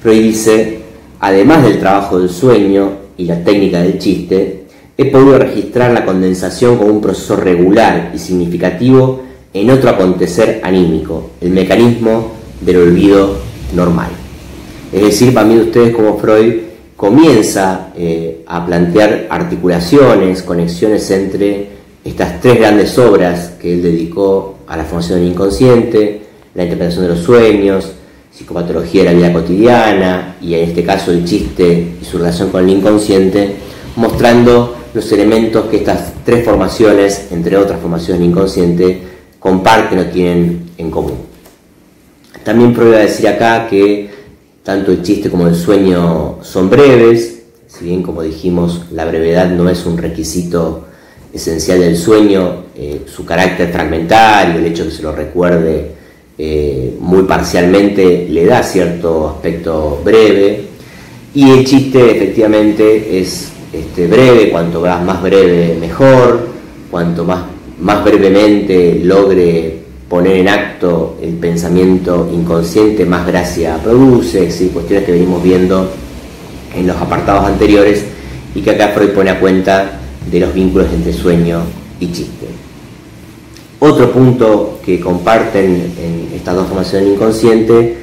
Freud 0.00 0.22
dice, 0.22 0.80
además 1.18 1.64
del 1.64 1.78
trabajo 1.78 2.18
del 2.18 2.30
sueño 2.30 2.92
y 3.16 3.24
la 3.24 3.42
técnica 3.42 3.82
del 3.82 3.98
chiste, 3.98 4.64
he 4.96 5.06
podido 5.06 5.38
registrar 5.38 5.92
la 5.92 6.04
condensación 6.04 6.76
como 6.76 6.92
un 6.92 7.00
proceso 7.00 7.36
regular 7.36 8.12
y 8.14 8.18
significativo 8.18 9.22
en 9.52 9.70
otro 9.70 9.90
acontecer 9.90 10.60
anímico, 10.62 11.30
el 11.40 11.50
mecanismo 11.50 12.32
del 12.60 12.76
olvido 12.76 13.36
normal. 13.74 14.10
Es 14.92 15.02
decir, 15.02 15.34
para 15.34 15.46
mí 15.46 15.56
ustedes 15.58 15.94
como 15.94 16.18
Freud 16.18 16.54
comienza 16.96 17.92
eh, 17.96 18.44
a 18.46 18.64
plantear 18.64 19.26
articulaciones, 19.30 20.42
conexiones 20.42 21.10
entre 21.10 21.68
estas 22.04 22.40
tres 22.40 22.58
grandes 22.58 22.98
obras 22.98 23.52
que 23.60 23.74
él 23.74 23.82
dedicó 23.82 24.58
a 24.66 24.76
la 24.76 24.84
formación 24.84 25.20
del 25.20 25.30
inconsciente, 25.30 26.22
la 26.54 26.64
interpretación 26.64 27.04
de 27.04 27.10
los 27.10 27.20
sueños, 27.20 27.92
psicopatología 28.32 29.02
de 29.02 29.10
la 29.10 29.16
vida 29.16 29.32
cotidiana 29.32 30.36
y 30.40 30.54
en 30.54 30.68
este 30.68 30.84
caso 30.84 31.10
el 31.10 31.24
chiste 31.24 31.96
y 32.00 32.04
su 32.04 32.18
relación 32.18 32.50
con 32.50 32.64
el 32.64 32.70
inconsciente, 32.70 33.56
mostrando 33.96 34.76
los 34.94 35.12
elementos 35.12 35.66
que 35.66 35.78
estas 35.78 36.12
tres 36.24 36.44
formaciones, 36.44 37.28
entre 37.30 37.56
otras 37.56 37.80
formaciones 37.80 38.20
del 38.20 38.30
inconsciente, 38.30 39.09
comparten 39.40 39.98
o 39.98 40.04
tienen 40.06 40.70
en 40.78 40.90
común. 40.90 41.18
También 42.44 42.72
prueba 42.72 42.98
decir 42.98 43.26
acá 43.26 43.66
que 43.68 44.10
tanto 44.62 44.92
el 44.92 45.02
chiste 45.02 45.28
como 45.28 45.48
el 45.48 45.56
sueño 45.56 46.38
son 46.42 46.70
breves, 46.70 47.42
si 47.66 47.86
bien 47.86 48.02
como 48.02 48.22
dijimos 48.22 48.86
la 48.92 49.04
brevedad 49.04 49.50
no 49.50 49.68
es 49.68 49.84
un 49.86 49.98
requisito 49.98 50.86
esencial 51.32 51.80
del 51.80 51.96
sueño, 51.96 52.64
eh, 52.76 53.02
su 53.06 53.24
carácter 53.24 53.72
fragmentario, 53.72 54.58
el 54.58 54.66
hecho 54.66 54.84
de 54.84 54.90
que 54.90 54.96
se 54.96 55.02
lo 55.02 55.12
recuerde 55.12 55.92
eh, 56.38 56.96
muy 57.00 57.24
parcialmente 57.24 58.26
le 58.28 58.46
da 58.46 58.62
cierto 58.62 59.28
aspecto 59.28 60.00
breve 60.04 60.64
y 61.34 61.50
el 61.50 61.64
chiste 61.64 62.16
efectivamente 62.16 63.20
es 63.20 63.52
este, 63.72 64.06
breve, 64.06 64.50
cuanto 64.50 64.80
más 64.80 65.22
breve 65.22 65.76
mejor, 65.78 66.48
cuanto 66.90 67.24
más 67.24 67.42
más 67.80 68.04
brevemente 68.04 69.00
logre 69.02 69.80
poner 70.08 70.36
en 70.38 70.48
acto 70.48 71.18
el 71.22 71.34
pensamiento 71.34 72.28
inconsciente, 72.32 73.04
más 73.04 73.26
gracia 73.26 73.78
produce, 73.82 74.50
¿sí? 74.50 74.70
cuestiones 74.72 75.04
que 75.04 75.12
venimos 75.12 75.42
viendo 75.42 75.88
en 76.74 76.86
los 76.86 76.96
apartados 76.96 77.44
anteriores 77.44 78.04
y 78.54 78.60
que 78.60 78.70
acá 78.70 78.88
Freud 78.88 79.10
pone 79.10 79.30
a 79.30 79.38
cuenta 79.38 80.00
de 80.30 80.40
los 80.40 80.52
vínculos 80.52 80.88
entre 80.92 81.12
sueño 81.12 81.60
y 82.00 82.10
chiste. 82.12 82.46
Otro 83.78 84.12
punto 84.12 84.80
que 84.84 85.00
comparten 85.00 85.92
en 85.98 86.32
estas 86.34 86.54
dos 86.54 86.66
formaciones 86.66 87.14
inconsciente 87.14 87.96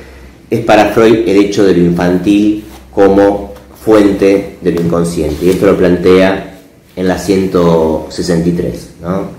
es 0.50 0.60
para 0.62 0.86
Freud 0.86 1.28
el 1.28 1.38
hecho 1.38 1.66
de 1.66 1.74
lo 1.74 1.84
infantil 1.84 2.64
como 2.92 3.54
fuente 3.84 4.58
de 4.62 4.72
lo 4.72 4.82
inconsciente. 4.82 5.46
Y 5.46 5.50
esto 5.50 5.68
lo 5.68 5.78
plantea 5.78 6.58
en 6.96 7.08
la 7.08 7.18
163. 7.18 8.90
¿no? 9.02 9.37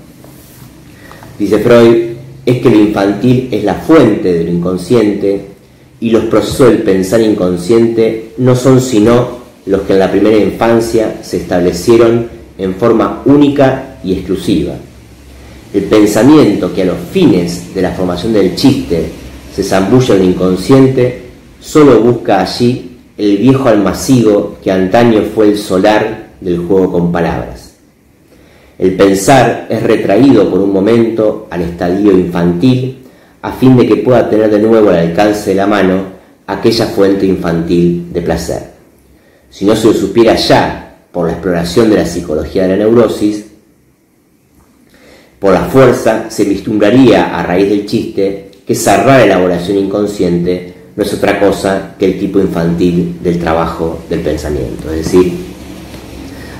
Dice 1.39 1.59
Freud, 1.61 2.09
es 2.45 2.63
que 2.63 2.71
lo 2.71 2.77
infantil 2.77 3.49
es 3.53 3.63
la 3.63 3.75
fuente 3.75 4.33
del 4.33 4.49
inconsciente 4.49 5.41
y 6.01 6.11
los 6.11 6.25
procesos 6.25 6.69
del 6.69 6.83
pensar 6.83 7.21
inconsciente 7.21 8.33
no 8.39 8.57
son 8.57 8.81
sino 8.81 9.39
los 9.67 9.83
que 9.83 9.93
en 9.93 9.99
la 9.99 10.11
primera 10.11 10.37
infancia 10.37 11.19
se 11.23 11.39
establecieron 11.39 12.29
en 12.57 12.75
forma 12.75 13.23
única 13.27 13.99
y 14.03 14.15
exclusiva. 14.15 14.75
El 15.75 15.83
pensamiento 15.85 16.73
que 16.73 16.83
a 16.83 16.87
los 16.87 16.99
fines 17.13 17.75
de 17.75 17.83
la 17.83 17.93
formación 17.93 18.33
del 18.33 18.55
chiste 18.55 19.11
se 19.55 19.63
zambulla 19.63 20.15
en 20.15 20.23
el 20.23 20.29
inconsciente 20.31 21.23
solo 21.61 22.01
busca 22.01 22.41
allí 22.41 22.97
el 23.19 23.37
viejo 23.37 23.69
almacigo 23.69 24.57
que 24.63 24.73
antaño 24.73 25.23
fue 25.35 25.49
el 25.49 25.59
solar 25.59 26.31
del 26.41 26.59
juego 26.59 26.93
con 26.93 27.13
palabras. 27.13 27.68
El 28.79 28.95
pensar 28.95 29.67
es 29.69 29.83
retraído 29.83 30.49
por 30.49 30.61
un 30.61 30.73
momento 30.73 31.49
al 31.51 31.63
estadio 31.63 32.13
infantil 32.13 32.99
a 33.43 33.53
fin 33.53 33.77
de 33.77 33.87
que 33.87 33.97
pueda 33.97 34.31
tener 34.31 34.51
de 34.51 34.61
nuevo 34.61 34.91
al 34.91 34.97
alcance 34.97 35.51
de 35.51 35.57
la 35.57 35.67
mano 35.67 36.19
aquella 36.47 36.87
fuente 36.87 37.27
infantil 37.27 38.13
de 38.13 38.23
placer. 38.23 38.63
Si 39.51 39.65
no 39.65 39.75
se 39.75 39.89
lo 39.89 39.93
supiera 39.95 40.37
ya 40.37 40.97
por 41.11 41.27
la 41.27 41.33
exploración 41.33 41.91
de 41.91 41.97
la 41.97 42.07
psicología 42.07 42.63
de 42.63 42.69
la 42.69 42.77
neurosis, 42.77 43.47
por 45.41 45.53
la 45.53 45.63
fuerza 45.63 46.31
se 46.31 46.45
vislumbraría 46.45 47.37
a 47.37 47.43
raíz 47.43 47.69
del 47.69 47.87
chiste 47.87 48.51
que 48.67 48.73
esa 48.73 49.03
rara 49.03 49.25
elaboración 49.25 49.79
inconsciente 49.79 50.75
no 50.95 51.03
es 51.03 51.15
otra 51.15 51.41
cosa 51.41 51.95
que 51.99 52.07
el 52.07 52.19
tipo 52.19 52.39
infantil 52.41 53.19
del 53.23 53.39
trabajo 53.39 54.01
del 54.09 54.21
pensamiento. 54.21 54.91
Es 54.93 55.05
decir, 55.05 55.33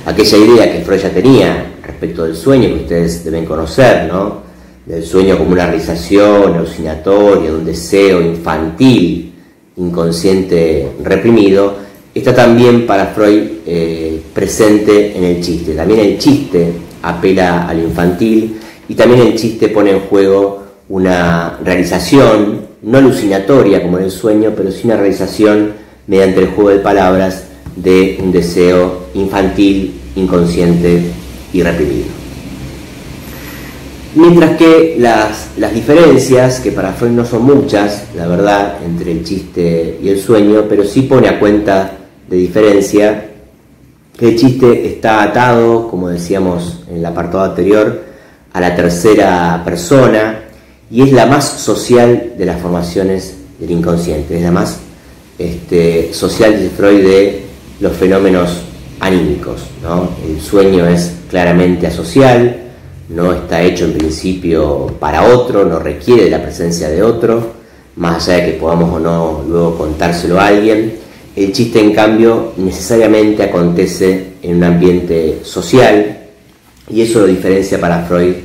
aquella 0.05 0.37
idea 0.37 0.71
que 0.71 0.81
Freud 0.81 1.01
ya 1.01 1.09
tenía 1.09 1.65
respecto 1.99 2.23
del 2.23 2.35
sueño 2.37 2.69
que 2.69 2.83
ustedes 2.83 3.25
deben 3.25 3.43
conocer, 3.43 4.07
¿no? 4.07 4.37
Del 4.85 5.03
sueño 5.03 5.37
como 5.37 5.51
una 5.51 5.65
realización 5.65 6.53
alucinatoria, 6.53 7.51
un 7.51 7.65
deseo 7.65 8.21
infantil, 8.21 9.33
inconsciente 9.75 10.93
reprimido, 11.03 11.75
está 12.15 12.33
también 12.33 12.87
para 12.87 13.07
Freud 13.07 13.43
eh, 13.65 14.21
presente 14.33 15.17
en 15.17 15.25
el 15.25 15.41
chiste. 15.41 15.73
También 15.73 15.99
el 15.99 16.17
chiste 16.17 16.71
apela 17.01 17.67
al 17.67 17.79
infantil 17.79 18.57
y 18.87 18.95
también 18.95 19.19
el 19.27 19.35
chiste 19.35 19.67
pone 19.67 19.91
en 19.91 19.99
juego 19.99 20.63
una 20.87 21.59
realización, 21.61 22.61
no 22.81 22.97
alucinatoria 22.97 23.81
como 23.81 23.97
en 23.97 24.05
el 24.05 24.11
sueño, 24.11 24.53
pero 24.55 24.71
sí 24.71 24.83
una 24.85 24.95
realización 24.95 25.73
mediante 26.07 26.39
el 26.39 26.47
juego 26.47 26.69
de 26.69 26.79
palabras 26.79 27.43
de 27.75 28.17
un 28.23 28.31
deseo 28.31 29.07
infantil, 29.13 29.99
inconsciente 30.15 31.18
y 31.53 31.63
reprimido. 31.63 32.07
Mientras 34.15 34.57
que 34.57 34.95
las, 34.97 35.49
diferencias, 35.73 36.59
que 36.59 36.71
para 36.71 36.93
Freud 36.93 37.11
no 37.11 37.25
son 37.25 37.43
muchas, 37.43 38.05
la 38.15 38.27
verdad, 38.27 38.77
entre 38.83 39.11
el 39.11 39.23
chiste 39.23 39.99
y 40.01 40.09
el 40.09 40.19
sueño, 40.19 40.65
pero 40.67 40.83
sí 40.83 41.03
pone 41.03 41.29
a 41.29 41.39
cuenta 41.39 41.91
de 42.27 42.37
diferencia, 42.37 43.29
que 44.17 44.29
el 44.29 44.35
chiste 44.35 44.87
está 44.87 45.23
atado, 45.23 45.87
como 45.87 46.09
decíamos 46.09 46.83
en 46.89 46.97
el 46.97 47.05
apartado 47.05 47.43
anterior, 47.43 48.03
a 48.51 48.59
la 48.59 48.75
tercera 48.75 49.61
persona 49.63 50.39
y 50.89 51.03
es 51.03 51.11
la 51.11 51.27
más 51.27 51.45
social 51.45 52.33
de 52.35 52.45
las 52.45 52.59
formaciones 52.59 53.35
del 53.59 53.71
inconsciente, 53.71 54.37
es 54.37 54.41
la 54.41 54.51
más 54.51 54.79
este, 55.37 56.13
social, 56.13 56.57
dice 56.57 56.71
Freud, 56.75 57.03
de 57.05 57.43
los 57.79 57.95
fenómenos 57.95 58.63
anímicos. 58.99 59.61
El 60.27 60.41
sueño 60.41 60.87
es 60.87 61.13
claramente 61.29 61.87
asocial, 61.87 62.57
no 63.09 63.33
está 63.33 63.61
hecho 63.61 63.85
en 63.85 63.93
principio 63.93 64.87
para 64.99 65.23
otro, 65.23 65.65
no 65.65 65.79
requiere 65.79 66.29
la 66.29 66.41
presencia 66.41 66.89
de 66.89 67.01
otro, 67.01 67.53
más 67.95 68.27
allá 68.27 68.45
de 68.45 68.51
que 68.51 68.57
podamos 68.57 68.93
o 68.93 68.99
no 68.99 69.43
luego 69.47 69.77
contárselo 69.77 70.39
a 70.39 70.47
alguien. 70.47 70.93
El 71.35 71.51
chiste, 71.51 71.79
en 71.79 71.93
cambio, 71.93 72.53
necesariamente 72.57 73.43
acontece 73.43 74.33
en 74.41 74.57
un 74.57 74.63
ambiente 74.63 75.39
social 75.43 76.17
y 76.89 77.01
eso 77.01 77.19
lo 77.19 77.27
diferencia 77.27 77.79
para 77.79 78.05
Freud 78.05 78.35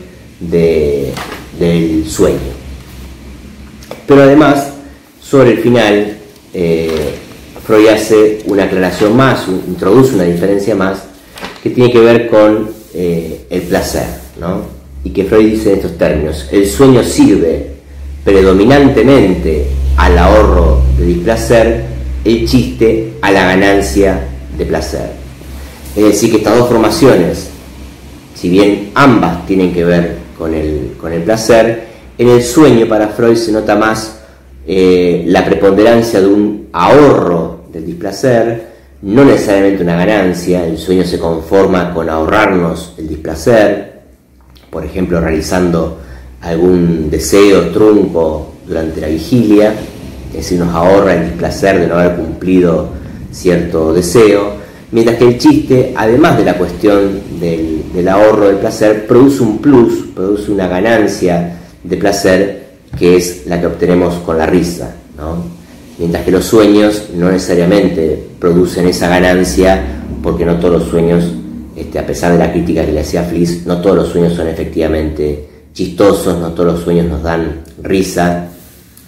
del 0.40 2.06
sueño. 2.06 2.38
Pero 4.06 4.22
además, 4.22 4.68
sobre 5.20 5.52
el 5.52 5.58
final, 5.58 6.18
eh, 6.52 7.14
Freud 7.66 7.88
hace 7.88 8.42
una 8.46 8.64
aclaración 8.64 9.16
más, 9.16 9.46
introduce 9.48 10.14
una 10.14 10.24
diferencia 10.24 10.74
más, 10.74 11.04
que 11.62 11.70
tiene 11.70 11.90
que 11.90 12.00
ver 12.00 12.28
con 12.28 12.68
eh, 12.92 13.46
el 13.48 13.62
placer, 13.62 14.06
¿no? 14.38 14.62
Y 15.02 15.10
que 15.10 15.24
Freud 15.24 15.50
dice 15.52 15.70
en 15.70 15.76
estos 15.76 15.96
términos, 15.96 16.46
el 16.52 16.68
sueño 16.68 17.02
sirve 17.02 17.70
predominantemente 18.22 19.66
al 19.96 20.18
ahorro 20.18 20.82
de 20.98 21.06
displacer, 21.06 21.84
el 22.24 22.48
chiste 22.48 23.14
a 23.20 23.30
la 23.30 23.44
ganancia 23.44 24.28
de 24.56 24.64
placer. 24.64 25.10
Es 25.94 26.04
decir, 26.04 26.30
que 26.30 26.38
estas 26.38 26.58
dos 26.58 26.68
formaciones, 26.68 27.48
si 28.34 28.48
bien 28.48 28.90
ambas 28.94 29.46
tienen 29.46 29.72
que 29.72 29.84
ver 29.84 30.16
con 30.38 30.54
el, 30.54 30.94
con 30.98 31.12
el 31.12 31.22
placer, 31.22 31.86
en 32.16 32.28
el 32.28 32.42
sueño 32.42 32.86
para 32.88 33.08
Freud 33.08 33.36
se 33.36 33.52
nota 33.52 33.76
más 33.76 34.20
eh, 34.66 35.24
la 35.26 35.44
preponderancia 35.44 36.20
de 36.20 36.26
un 36.26 36.68
ahorro 36.72 37.53
del 37.74 37.84
displacer, 37.84 38.74
no 39.02 39.24
necesariamente 39.24 39.82
una 39.82 39.96
ganancia, 39.96 40.64
el 40.64 40.78
sueño 40.78 41.04
se 41.04 41.18
conforma 41.18 41.92
con 41.92 42.08
ahorrarnos 42.08 42.94
el 42.96 43.08
displacer, 43.08 44.00
por 44.70 44.84
ejemplo 44.84 45.20
realizando 45.20 45.98
algún 46.40 47.10
deseo 47.10 47.70
trunco 47.70 48.54
durante 48.66 49.00
la 49.00 49.08
vigilia, 49.08 49.74
es 50.28 50.36
decir, 50.36 50.58
nos 50.58 50.74
ahorra 50.74 51.14
el 51.14 51.30
displacer 51.30 51.80
de 51.80 51.86
no 51.86 51.94
haber 51.94 52.16
cumplido 52.16 52.90
cierto 53.32 53.92
deseo, 53.92 54.54
mientras 54.92 55.18
que 55.18 55.28
el 55.28 55.38
chiste, 55.38 55.94
además 55.96 56.38
de 56.38 56.44
la 56.44 56.54
cuestión 56.56 57.20
del, 57.40 57.82
del 57.92 58.08
ahorro 58.08 58.46
del 58.46 58.56
placer, 58.56 59.06
produce 59.06 59.42
un 59.42 59.58
plus, 59.58 60.12
produce 60.14 60.50
una 60.50 60.68
ganancia 60.68 61.58
de 61.82 61.96
placer 61.96 62.64
que 62.96 63.16
es 63.16 63.46
la 63.46 63.60
que 63.60 63.66
obtenemos 63.66 64.14
con 64.20 64.38
la 64.38 64.46
risa, 64.46 64.94
mientras 65.98 66.24
que 66.24 66.30
los 66.30 66.44
sueños 66.44 67.10
no 67.14 67.30
necesariamente 67.30 68.22
producen 68.38 68.86
esa 68.86 69.08
ganancia, 69.08 69.82
porque 70.22 70.44
no 70.44 70.56
todos 70.56 70.80
los 70.80 70.88
sueños, 70.90 71.24
este, 71.76 71.98
a 71.98 72.06
pesar 72.06 72.32
de 72.32 72.38
la 72.38 72.52
crítica 72.52 72.84
que 72.84 72.92
le 72.92 73.00
hacía 73.00 73.24
Fliss, 73.24 73.66
no 73.66 73.80
todos 73.80 73.96
los 73.96 74.08
sueños 74.08 74.34
son 74.34 74.48
efectivamente 74.48 75.48
chistosos, 75.72 76.38
no 76.38 76.52
todos 76.52 76.74
los 76.74 76.84
sueños 76.84 77.06
nos 77.06 77.22
dan 77.22 77.62
risa, 77.82 78.48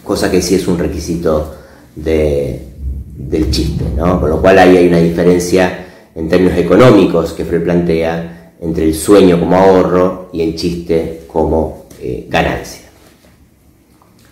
cosa 0.04 0.30
que 0.30 0.42
sí 0.42 0.56
es 0.56 0.66
un 0.68 0.78
requisito 0.78 1.54
del 1.94 3.50
chiste, 3.50 3.84
con 3.96 4.28
lo 4.28 4.40
cual 4.40 4.58
ahí 4.58 4.76
hay 4.76 4.88
una 4.88 4.98
diferencia 4.98 5.86
en 6.14 6.28
términos 6.28 6.58
económicos 6.58 7.32
que 7.32 7.44
Freud 7.44 7.62
plantea 7.62 8.54
entre 8.60 8.84
el 8.84 8.94
sueño 8.94 9.38
como 9.38 9.56
ahorro 9.56 10.30
y 10.32 10.42
el 10.42 10.54
chiste 10.54 11.22
como 11.26 11.86
eh, 12.00 12.26
ganancia. 12.28 12.82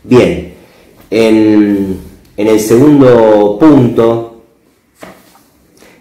Bien, 0.03 0.53
en, 1.11 1.99
el 2.37 2.61
segundo 2.61 3.57
punto, 3.59 4.42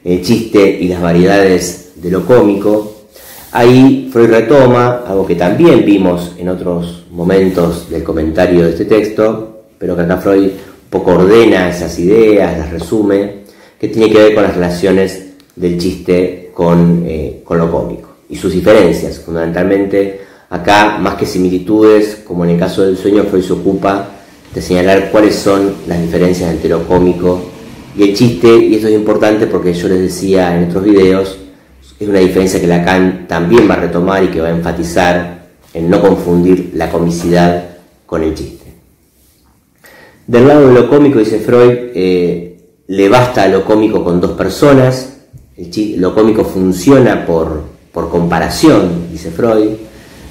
el 0.04 0.22
chiste 0.22 0.80
y 0.82 0.88
las 0.88 1.02
variedades 1.02 1.94
de 1.96 2.12
lo 2.12 2.26
cómico, 2.26 3.04
ahí 3.52 4.10
Freud 4.12 4.30
retoma 4.30 5.04
algo 5.08 5.26
que 5.26 5.36
también 5.36 5.86
vimos 5.86 6.34
en 6.38 6.50
otros 6.50 7.06
momentos 7.12 7.90
del 7.90 8.04
comentario 8.04 8.64
de 8.64 8.72
este 8.72 8.86
texto, 8.86 9.64
pero 9.78 9.96
que 9.96 10.02
acá 10.02 10.18
Freud 10.18 10.50
poco 10.90 11.12
ordena 11.12 11.70
esas 11.70 11.98
ideas, 12.00 12.58
las 12.58 12.72
resume, 12.72 13.44
que 13.80 13.90
tiene 13.90 14.12
que 14.12 14.18
ver 14.18 14.36
con 14.36 14.44
las 14.44 14.56
relaciones 14.56 15.34
del 15.56 15.78
chiste 15.78 16.52
con, 16.54 17.04
eh, 17.06 17.42
con 17.44 17.58
lo 17.58 17.72
cómico 17.72 18.10
y 18.30 18.36
sus 18.36 18.54
diferencias, 18.54 19.20
fundamentalmente 19.20 20.24
Acá, 20.54 21.00
más 21.00 21.16
que 21.16 21.26
similitudes, 21.26 22.22
como 22.24 22.46
en 22.46 22.52
el 22.52 22.60
caso 22.60 22.84
del 22.84 22.96
sueño, 22.96 23.24
Freud 23.24 23.44
se 23.44 23.54
ocupa 23.54 24.10
de 24.54 24.62
señalar 24.62 25.10
cuáles 25.12 25.36
son 25.36 25.74
las 25.88 26.02
diferencias 26.02 26.52
entre 26.52 26.70
lo 26.70 26.88
cómico 26.88 27.42
y 27.98 28.04
el 28.04 28.16
chiste, 28.16 28.48
y 28.56 28.76
esto 28.76 28.88
es 28.88 28.94
importante 28.96 29.48
porque 29.48 29.74
yo 29.74 29.88
les 29.88 30.02
decía 30.02 30.58
en 30.58 30.70
otros 30.70 30.84
videos, 30.84 31.38
es 32.00 32.08
una 32.08 32.20
diferencia 32.20 32.60
que 32.60 32.68
Lacan 32.68 33.28
también 33.28 33.70
va 33.70 33.76
a 33.76 33.82
retomar 33.82 34.24
y 34.24 34.28
que 34.28 34.42
va 34.42 34.48
a 34.48 34.52
enfatizar 34.52 35.48
en 35.74 35.90
no 35.90 36.02
confundir 36.02 36.72
la 36.74 36.90
comicidad 36.90 37.64
con 38.06 38.24
el 38.24 38.34
chiste. 38.34 38.74
Del 40.26 40.48
lado 40.48 40.68
de 40.68 40.74
lo 40.74 40.90
cómico, 40.90 41.20
dice 41.20 41.40
Freud, 41.40 41.92
eh, 41.94 42.58
le 42.88 43.10
basta 43.10 43.44
a 43.44 43.48
lo 43.48 43.64
cómico 43.64 44.04
con 44.04 44.20
dos 44.20 44.32
personas, 44.32 45.18
lo 45.98 46.16
cómico 46.16 46.44
funciona 46.44 47.26
por, 47.26 47.64
por 47.92 48.10
comparación, 48.10 49.08
dice 49.12 49.30
Freud, 49.32 49.72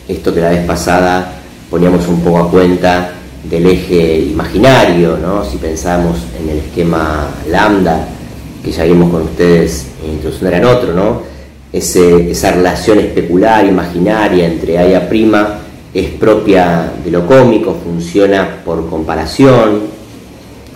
esto 0.09 0.35
que 0.35 0.41
la 0.41 0.51
vez 0.51 0.67
pasada 0.67 1.33
poníamos 1.71 2.09
un 2.09 2.21
poco 2.23 2.39
a 2.39 2.51
cuenta 2.51 3.13
del 3.45 3.67
eje 3.67 4.19
imaginario, 4.21 5.19
¿no? 5.19 5.45
si 5.45 5.59
pensamos 5.59 6.19
en 6.41 6.49
el 6.49 6.59
esquema 6.59 7.29
lambda, 7.49 8.09
que 8.65 8.71
ya 8.71 8.85
vimos 8.85 9.11
con 9.11 9.23
ustedes 9.23 9.89
en 10.05 10.13
introducción 10.13 10.53
eran 10.53 10.65
otro, 10.65 10.93
¿no? 10.95 11.23
esa 11.73 12.53
relación 12.53 12.99
especular, 12.99 13.65
imaginaria 13.65 14.47
entre 14.47 14.79
A 14.79 14.89
y 14.89 14.95
A' 14.95 15.09
es 15.95 16.09
propia 16.11 16.93
de 17.05 17.11
lo 17.11 17.27
cómico, 17.27 17.77
funciona 17.83 18.63
por 18.65 18.89
comparación, 18.89 19.81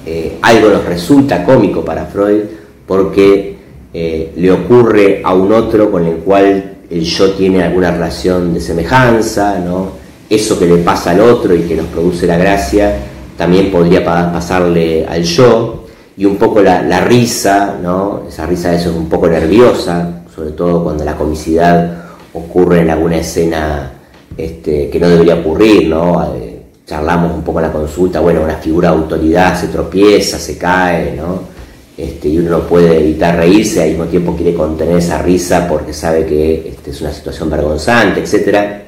eh, 0.05 0.39
algo 0.43 0.69
nos 0.69 0.85
resulta 0.85 1.45
cómico 1.45 1.85
para 1.85 2.07
Freud 2.07 2.43
porque 2.87 3.57
eh, 3.93 4.33
le 4.37 4.53
ocurre 4.53 5.21
a 5.25 5.35
un 5.35 5.53
otro 5.53 5.91
con 5.91 6.07
el 6.07 6.17
cual 6.17 6.77
el 6.89 7.01
yo 7.03 7.31
tiene 7.33 7.63
alguna 7.63 7.91
relación 7.91 8.55
de 8.55 8.61
semejanza, 8.61 9.59
¿no? 9.59 10.06
Eso 10.29 10.59
que 10.59 10.67
le 10.67 10.79
pasa 10.79 11.13
al 11.13 11.21
otro 11.21 11.55
y 11.55 11.63
que 11.63 11.77
nos 11.77 11.87
produce 11.87 12.27
la 12.27 12.37
gracia, 12.37 12.97
también 13.37 13.71
podría 13.71 14.05
pasarle 14.05 15.07
al 15.07 15.23
yo, 15.23 15.87
y 16.17 16.25
un 16.25 16.37
poco 16.37 16.63
la, 16.63 17.01
risa, 17.01 17.77
¿no? 17.83 18.23
Esa 18.29 18.47
risa 18.47 18.75
eso 18.75 18.91
es 18.91 18.97
un 18.97 19.09
poco 19.09 19.29
nerviosa, 19.29 20.23
sobre 20.35 20.51
todo 20.51 20.83
cuando 20.83 21.05
la 21.05 21.17
comicidad 21.17 22.05
ocurre 22.33 22.81
en 22.81 22.91
alguna 22.91 23.19
escena 23.19 23.93
este, 24.37 24.89
que 24.89 24.99
no 24.99 25.09
debería 25.09 25.37
ocurrir. 25.37 25.93
Eh, 26.37 26.63
charlamos 26.87 27.35
un 27.35 27.43
poco 27.43 27.59
en 27.59 27.67
la 27.67 27.73
consulta, 27.73 28.21
bueno, 28.21 28.43
una 28.43 28.57
figura 28.57 28.91
de 28.91 28.97
autoridad 28.97 29.61
se 29.61 29.69
tropieza, 29.69 30.39
se 30.39 30.57
cae, 30.57 31.15
¿no? 31.15 31.57
Este, 31.97 32.29
y 32.29 32.39
uno 32.39 32.51
no 32.51 32.61
puede 32.61 33.01
evitar 33.01 33.37
reírse, 33.37 33.83
al 33.83 33.89
mismo 33.91 34.05
tiempo 34.05 34.37
quiere 34.37 34.55
contener 34.55 34.99
esa 34.99 35.21
risa 35.21 35.67
porque 35.69 35.93
sabe 35.93 36.25
que 36.25 36.69
este, 36.69 36.91
es 36.91 37.01
una 37.01 37.13
situación 37.13 37.51
vergonzante, 37.51 38.21
etc. 38.21 38.86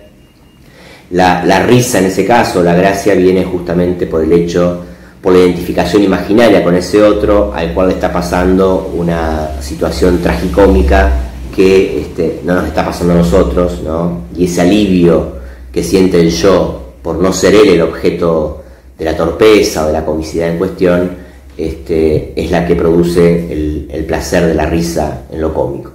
La, 1.10 1.62
risa 1.66 2.00
en 2.00 2.06
ese 2.06 2.26
caso, 2.26 2.62
la 2.62 2.74
gracia 2.74 3.14
viene 3.14 3.44
justamente 3.44 4.06
por 4.06 4.22
el 4.22 4.32
hecho, 4.32 4.84
por 5.22 5.32
la 5.32 5.38
identificación 5.38 6.02
imaginaria 6.02 6.62
con 6.62 6.74
ese 6.74 7.02
otro 7.02 7.52
al 7.54 7.72
cual 7.72 7.88
le 7.88 7.94
está 7.94 8.12
pasando 8.12 8.92
una 8.94 9.60
situación 9.60 10.18
tragicómica 10.18 11.10
que 11.54 12.02
este, 12.02 12.40
no 12.44 12.54
nos 12.54 12.66
está 12.66 12.84
pasando 12.84 13.14
a 13.14 13.16
nosotros, 13.16 13.80
¿no? 13.82 14.22
y 14.36 14.44
ese 14.44 14.60
alivio 14.60 15.38
que 15.72 15.82
siente 15.82 16.20
el 16.20 16.30
yo 16.30 16.92
por 17.02 17.16
no 17.16 17.32
ser 17.32 17.54
él 17.54 17.70
el 17.70 17.82
objeto 17.82 18.62
de 18.98 19.04
la 19.04 19.16
torpeza 19.16 19.84
o 19.84 19.86
de 19.86 19.92
la 19.92 20.04
comicidad 20.04 20.48
en 20.50 20.58
cuestión, 20.58 21.10
este, 21.56 22.32
es 22.36 22.50
la 22.50 22.66
que 22.66 22.76
produce 22.76 23.52
el, 23.52 24.04
placer 24.06 24.46
de 24.46 24.54
la 24.54 24.66
risa 24.66 25.22
en 25.30 25.40
lo 25.40 25.52
cómico. 25.52 25.90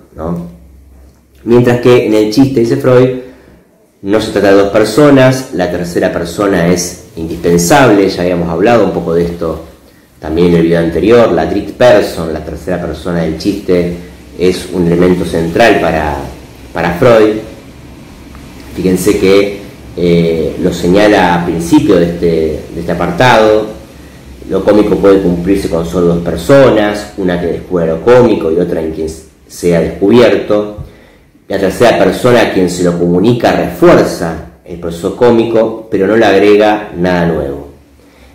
Mientras 1.45 1.81
que 1.81 2.07
en 2.07 2.13
el 2.13 2.31
chiste, 2.31 2.61
dice 2.61 2.77
Freud, 2.77 3.22
no 4.03 4.19
se 4.19 4.31
trata 4.31 4.49
de 4.49 4.55
dos 4.55 4.71
personas, 4.71 5.51
la 5.53 5.71
tercera 5.71 6.11
persona 6.11 6.67
es 6.67 7.05
indispensable, 7.15 8.09
ya 8.09 8.23
habíamos 8.23 8.49
hablado 8.49 8.83
un 8.83 8.91
poco 8.91 9.13
de 9.13 9.23
esto 9.23 9.63
también 10.19 10.49
en 10.49 10.55
el 10.55 10.61
video 10.63 10.79
anterior, 10.79 11.31
la 11.31 11.49
trick 11.49 11.71
person, 11.71 12.33
la 12.33 12.43
tercera 12.43 12.81
persona 12.81 13.21
del 13.21 13.37
chiste, 13.37 13.95
es 14.37 14.67
un 14.73 14.87
elemento 14.87 15.23
central 15.23 15.79
para, 15.79 16.17
para 16.73 16.95
Freud. 16.95 17.35
Fíjense 18.75 19.19
que 19.19 19.61
eh, 19.95 20.57
lo 20.61 20.73
señala 20.73 21.35
a 21.35 21.45
principio 21.45 21.95
de 21.95 22.05
este, 22.05 22.25
de 22.73 22.79
este 22.79 22.91
apartado, 22.91 23.67
lo 24.49 24.65
cómico 24.65 24.97
puede 24.97 25.21
cumplirse 25.21 25.69
con 25.69 25.85
solo 25.85 26.07
dos 26.07 26.23
personas, 26.23 27.13
una 27.15 27.39
que 27.39 27.47
descubra 27.47 27.85
lo 27.85 28.01
cómico 28.01 28.51
y 28.51 28.59
otra 28.59 28.81
en 28.81 28.91
quien 28.91 29.07
sea 29.47 29.79
descubierto. 29.79 30.82
La 31.47 31.59
tercera 31.59 31.97
persona 31.97 32.41
a 32.41 32.53
quien 32.53 32.69
se 32.69 32.83
lo 32.83 32.97
comunica 32.97 33.51
refuerza 33.51 34.53
el 34.63 34.79
proceso 34.79 35.15
cómico, 35.15 35.87
pero 35.91 36.07
no 36.07 36.15
le 36.15 36.25
agrega 36.25 36.91
nada 36.97 37.25
nuevo. 37.27 37.67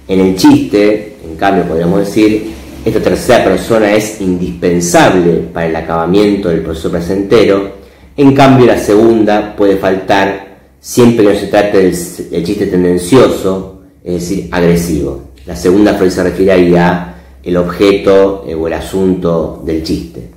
En 0.06 0.20
el 0.20 0.36
chiste, 0.36 1.16
en 1.24 1.36
cambio, 1.36 1.64
podríamos 1.64 2.00
decir, 2.00 2.52
esta 2.84 3.00
tercera 3.00 3.44
persona 3.44 3.92
es 3.92 4.20
indispensable 4.20 5.48
para 5.52 5.66
el 5.66 5.76
acabamiento 5.76 6.48
del 6.48 6.60
proceso 6.60 6.90
placentero, 6.90 7.78
en 8.16 8.34
cambio 8.34 8.66
la 8.66 8.78
segunda 8.78 9.54
puede 9.56 9.76
faltar 9.76 10.58
siempre 10.80 11.24
que 11.24 11.32
no 11.32 11.38
se 11.38 11.46
trate 11.46 11.78
del, 11.78 12.44
chiste 12.44 12.66
tendencioso, 12.66 13.82
es 14.04 14.14
decir, 14.14 14.48
agresivo. 14.50 15.22
La 15.46 15.56
segunda 15.56 15.94
Freud 15.94 16.10
se 16.10 16.24
refiere 16.24 16.78
a 16.78 17.14
el 17.42 17.56
objeto 17.56 18.44
eh, 18.46 18.54
o 18.54 18.66
el 18.66 18.74
asunto 18.74 19.62
del 19.64 19.82
chiste. 19.82 20.28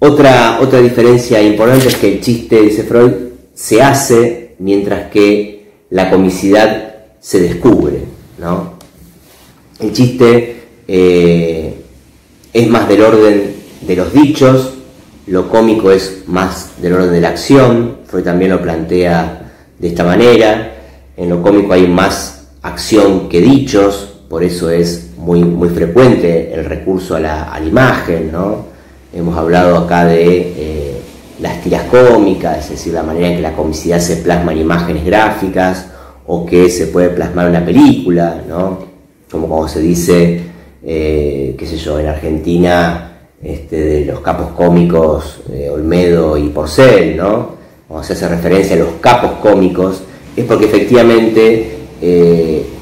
Otra, 0.00 0.58
otra 0.60 0.80
diferencia 0.80 1.42
importante 1.42 1.88
es 1.88 1.96
que 1.96 2.14
el 2.14 2.20
chiste, 2.20 2.60
dice 2.62 2.84
Freud, 2.84 3.12
se 3.54 3.82
hace 3.82 4.56
mientras 4.58 5.10
que 5.10 5.70
la 5.90 6.10
comicidad 6.10 6.94
se 7.20 7.40
descubre. 7.40 8.00
El 9.78 9.92
chiste 9.92 10.62
eh, 10.88 11.74
es 12.52 12.68
más 12.68 12.88
del 12.88 13.02
orden 13.02 13.54
de 13.82 13.96
los 13.96 14.12
dichos, 14.12 14.74
lo 15.26 15.48
cómico 15.48 15.92
es 15.92 16.24
más 16.26 16.80
del 16.80 16.94
orden 16.94 17.12
de 17.12 17.20
la 17.20 17.28
acción, 17.28 17.98
Freud 18.06 18.24
también 18.24 18.50
lo 18.50 18.62
plantea 18.62 19.52
de 19.78 19.88
esta 19.88 20.04
manera, 20.04 20.74
en 21.16 21.28
lo 21.28 21.42
cómico 21.42 21.74
hay 21.74 21.86
más 21.86 22.48
acción 22.62 23.28
que 23.28 23.40
dichos, 23.40 24.20
por 24.28 24.42
eso 24.42 24.70
es 24.70 25.10
muy, 25.16 25.44
muy 25.44 25.68
frecuente 25.68 26.52
el 26.54 26.64
recurso 26.64 27.16
a 27.16 27.20
la, 27.20 27.60
imagen, 27.64 28.32
¿no? 28.32 28.66
Hemos 29.12 29.36
hablado 29.36 29.76
acá 29.76 30.04
de 30.04 30.52
eh, 30.56 31.00
las 31.40 31.60
tiras 31.62 31.82
cómicas, 31.84 32.64
es 32.64 32.70
decir, 32.70 32.92
la 32.92 33.02
manera 33.02 33.28
en 33.28 33.36
que 33.36 33.42
la 33.42 33.56
comicidad 33.56 33.98
se 33.98 34.18
plasma 34.18 34.52
en 34.52 34.58
imágenes 34.58 35.04
gráficas 35.04 35.86
o 36.26 36.46
que 36.46 36.70
se 36.70 36.86
puede 36.86 37.08
plasmar 37.08 37.46
en 37.46 37.56
una 37.56 37.64
película, 37.64 38.42
¿no? 38.48 38.78
Como 39.28 39.66
se 39.66 39.80
dice, 39.80 40.40
eh, 40.84 41.56
qué 41.58 41.66
sé 41.66 41.76
yo, 41.76 41.98
en 41.98 42.06
Argentina 42.06 43.18
este, 43.42 43.76
de 43.76 44.04
los 44.04 44.20
capos 44.20 44.52
cómicos 44.52 45.40
eh, 45.52 45.68
Olmedo 45.68 46.36
y 46.36 46.48
Porcel, 46.50 47.16
¿no? 47.16 47.58
Cuando 47.88 48.06
se 48.06 48.12
hace 48.12 48.28
referencia 48.28 48.76
a 48.76 48.78
los 48.78 48.92
capos 49.00 49.32
cómicos, 49.42 50.02
es 50.36 50.44
porque 50.44 50.66
efectivamente 50.66 51.78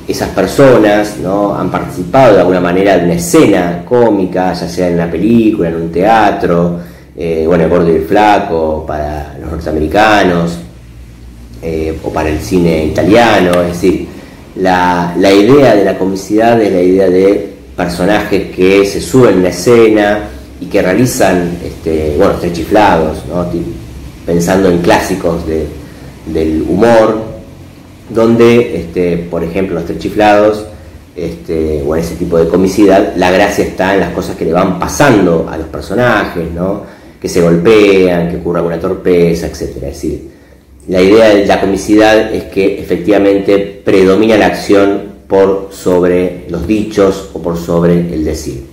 esas 0.08 0.30
personas 0.30 1.18
¿no? 1.22 1.54
han 1.54 1.70
participado 1.70 2.34
de 2.34 2.40
alguna 2.40 2.60
manera 2.60 2.96
de 2.96 3.04
una 3.04 3.14
escena 3.14 3.84
cómica, 3.84 4.52
ya 4.54 4.68
sea 4.68 4.88
en 4.88 4.94
una 4.94 5.10
película, 5.10 5.68
en 5.68 5.76
un 5.76 5.92
teatro, 5.92 6.80
eh, 7.16 7.44
bueno, 7.46 7.64
el 7.64 7.70
gordo 7.70 7.92
y 7.92 7.96
el 7.96 8.04
flaco 8.06 8.84
para 8.86 9.36
los 9.40 9.50
norteamericanos, 9.50 10.58
o 12.04 12.12
para 12.12 12.28
el 12.28 12.38
cine 12.38 12.86
italiano, 12.86 13.60
es 13.62 13.68
decir, 13.72 14.06
la, 14.56 15.12
la 15.18 15.32
idea 15.32 15.74
de 15.74 15.84
la 15.84 15.98
comicidad 15.98 16.60
es 16.62 16.72
la 16.72 16.80
idea 16.80 17.10
de 17.10 17.52
personajes 17.76 18.54
que 18.54 18.86
se 18.86 19.00
suben 19.00 19.34
a 19.34 19.38
una 19.38 19.48
escena, 19.48 20.28
y 20.60 20.66
que 20.66 20.82
realizan, 20.82 21.56
este, 21.64 22.14
bueno, 22.16 22.34
tres 22.40 22.52
chiflados, 22.52 23.18
pensando 24.26 24.68
en 24.68 24.78
clásicos 24.78 25.42
del 25.46 26.62
humor, 26.68 27.22
donde, 28.10 28.80
este, 28.80 29.16
por 29.30 29.42
ejemplo, 29.44 29.74
los 29.74 29.84
tres 29.84 29.98
chiflados, 29.98 30.66
este, 31.16 31.82
o 31.86 31.96
en 31.96 32.02
ese 32.02 32.14
tipo 32.14 32.38
de 32.38 32.48
comicidad, 32.48 33.14
la 33.16 33.30
gracia 33.30 33.64
está 33.64 33.94
en 33.94 34.00
las 34.00 34.12
cosas 34.12 34.36
que 34.36 34.44
le 34.44 34.52
van 34.52 34.78
pasando 34.78 35.48
a 35.50 35.56
los 35.56 35.66
personajes, 35.66 36.50
¿no? 36.54 36.82
que 37.20 37.28
se 37.28 37.40
golpean, 37.40 38.30
que 38.30 38.36
ocurre 38.36 38.58
alguna 38.58 38.78
torpeza, 38.78 39.46
etc. 39.46 39.60
Es 39.60 39.80
decir, 39.80 40.28
la 40.88 41.02
idea 41.02 41.34
de 41.34 41.46
la 41.46 41.60
comicidad 41.60 42.32
es 42.32 42.44
que 42.44 42.80
efectivamente 42.80 43.82
predomina 43.84 44.36
la 44.36 44.46
acción 44.46 45.08
por 45.26 45.68
sobre 45.72 46.46
los 46.48 46.66
dichos 46.66 47.30
o 47.34 47.42
por 47.42 47.58
sobre 47.58 47.94
el 48.14 48.24
decir. 48.24 48.64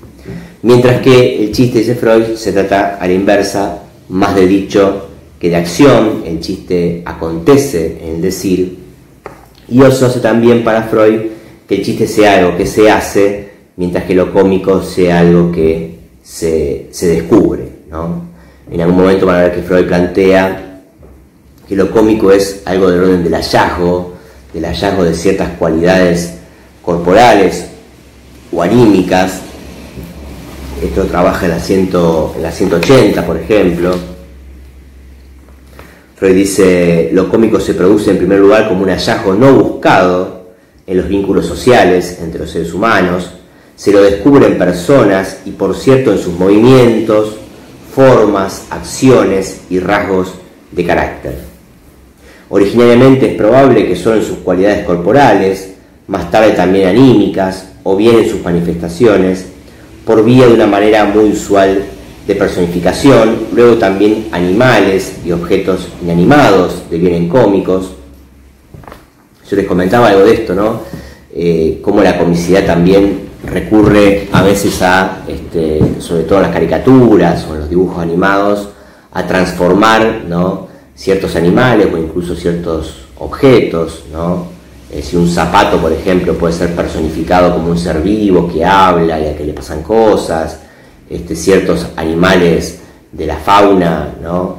Mientras 0.61 1.01
que 1.01 1.43
el 1.43 1.51
chiste, 1.51 1.79
dice 1.79 1.95
Freud, 1.95 2.35
se 2.35 2.51
trata 2.51 2.95
a 2.95 3.07
la 3.07 3.13
inversa, 3.13 3.83
más 4.09 4.35
de 4.35 4.47
dicho 4.47 5.09
que 5.39 5.49
de 5.49 5.57
acción, 5.57 6.23
el 6.25 6.39
chiste 6.39 7.01
acontece 7.05 7.97
en 8.01 8.15
el 8.15 8.21
decir, 8.21 8.84
y 9.67 9.81
eso 9.81 10.05
hace 10.05 10.19
también 10.19 10.63
para 10.63 10.83
Freud 10.83 11.21
que 11.67 11.75
el 11.75 11.83
chiste 11.83 12.07
sea 12.07 12.39
algo 12.39 12.57
que 12.57 12.65
se 12.65 12.89
hace, 12.89 13.49
mientras 13.77 14.05
que 14.05 14.13
lo 14.13 14.31
cómico 14.31 14.81
sea 14.83 15.19
algo 15.19 15.51
que 15.51 15.95
se, 16.23 16.89
descubre. 17.01 17.63
En 18.71 18.81
algún 18.81 18.97
momento 18.97 19.25
van 19.25 19.37
a 19.37 19.43
ver 19.43 19.55
que 19.55 19.61
Freud 19.61 19.85
plantea 19.87 20.81
que 21.67 21.75
lo 21.75 21.89
cómico 21.91 22.31
es 22.31 22.61
algo 22.65 22.89
del 22.89 23.01
orden 23.01 23.23
del 23.23 23.33
hallazgo, 23.33 24.13
del 24.53 24.65
hallazgo 24.65 25.03
de 25.03 25.13
ciertas 25.13 25.49
cualidades 25.57 26.35
corporales 26.83 27.67
o 28.51 28.61
anímicas, 28.61 29.41
esto 30.81 31.05
trabaja 31.05 31.45
en 31.45 31.51
la, 32.41 32.51
180, 32.51 33.25
por 33.25 33.37
ejemplo. 33.37 34.14
Freud 36.15 36.33
dice, 36.33 37.09
lo 37.11 37.27
cómico 37.27 37.59
se 37.59 37.73
produce 37.73 38.11
en 38.11 38.17
primer 38.17 38.39
lugar 38.39 38.69
como 38.69 38.83
un 38.83 38.89
hallazgo 38.89 39.33
no 39.33 39.53
buscado 39.53 40.45
en 40.87 40.97
los 40.97 41.09
vínculos 41.09 41.45
sociales 41.45 42.19
entre 42.21 42.39
los 42.39 42.51
seres 42.51 42.73
humanos, 42.73 43.31
se 43.75 43.91
lo 43.91 44.01
descubre 44.01 44.47
en 44.47 44.57
personas 44.57 45.41
y 45.45 45.51
por 45.51 45.75
cierto 45.75 46.13
en 46.13 46.17
sus 46.19 46.33
movimientos, 46.39 47.35
formas, 47.93 48.67
acciones 48.69 49.61
y 49.69 49.79
rasgos 49.79 50.35
de 50.71 50.85
carácter. 50.85 51.37
Originariamente 52.47 53.31
es 53.31 53.37
probable 53.37 53.85
que 53.85 53.97
solo 53.97 54.15
en 54.17 54.23
sus 54.23 54.37
cualidades 54.37 54.85
corporales, 54.85 55.73
más 56.07 56.31
tarde 56.31 56.51
también 56.51 56.87
anímicas 56.87 57.69
o 57.83 57.97
bien 57.97 58.19
en 58.19 58.29
sus 58.29 58.41
manifestaciones, 58.41 59.47
por 60.05 60.23
vía 60.23 60.47
de 60.47 60.53
una 60.53 60.67
manera 60.67 61.03
muy 61.03 61.31
usual 61.31 61.83
de 62.27 62.35
personificación, 62.35 63.47
luego 63.53 63.75
también 63.75 64.27
animales 64.31 65.17
y 65.23 65.31
objetos 65.31 65.89
inanimados 66.01 66.83
devienen 66.89 67.29
cómicos. 67.29 67.91
Yo 69.49 69.55
les 69.55 69.67
comentaba 69.67 70.07
algo 70.07 70.25
de 70.25 70.33
esto, 70.33 70.55
¿no? 70.55 70.81
Eh, 71.33 71.79
cómo 71.83 72.01
la 72.01 72.17
comicidad 72.17 72.65
también 72.65 73.29
recurre 73.43 74.27
a 74.31 74.41
veces 74.41 74.81
a, 74.81 75.23
este, 75.27 75.79
sobre 75.99 76.23
todo 76.23 76.39
en 76.39 76.43
las 76.43 76.53
caricaturas 76.53 77.45
o 77.49 77.53
en 77.53 77.59
los 77.59 77.69
dibujos 77.69 78.01
animados, 78.01 78.69
a 79.11 79.27
transformar 79.27 80.23
¿no? 80.27 80.67
ciertos 80.95 81.35
animales 81.35 81.87
o 81.93 81.97
incluso 81.97 82.35
ciertos 82.35 83.05
objetos, 83.17 84.03
¿no? 84.11 84.47
Eh, 84.91 85.01
si 85.01 85.15
un 85.15 85.27
zapato, 85.27 85.77
por 85.77 85.91
ejemplo, 85.91 86.33
puede 86.35 86.53
ser 86.53 86.75
personificado 86.75 87.53
como 87.53 87.69
un 87.69 87.77
ser 87.77 88.01
vivo 88.01 88.49
que 88.51 88.63
habla 88.63 89.19
y 89.19 89.27
a 89.27 89.37
que 89.37 89.43
le 89.43 89.53
pasan 89.53 89.81
cosas, 89.81 90.59
este, 91.09 91.35
ciertos 91.35 91.87
animales 91.95 92.79
de 93.11 93.25
la 93.25 93.37
fauna 93.37 94.09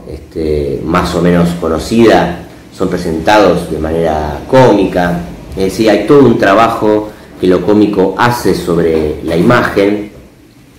este, 0.09 0.81
más 0.85 1.15
o 1.15 1.21
menos 1.21 1.51
conocida 1.61 2.41
son 2.77 2.89
presentados 2.89 3.71
de 3.71 3.79
manera 3.79 4.41
cómica. 4.49 5.21
Es 5.57 5.65
decir, 5.65 5.91
hay 5.91 6.07
todo 6.07 6.21
un 6.21 6.39
trabajo 6.39 7.11
que 7.41 7.47
lo 7.47 7.65
cómico 7.65 8.15
hace 8.17 8.55
sobre 8.55 9.23
la 9.25 9.37
imagen 9.37 10.11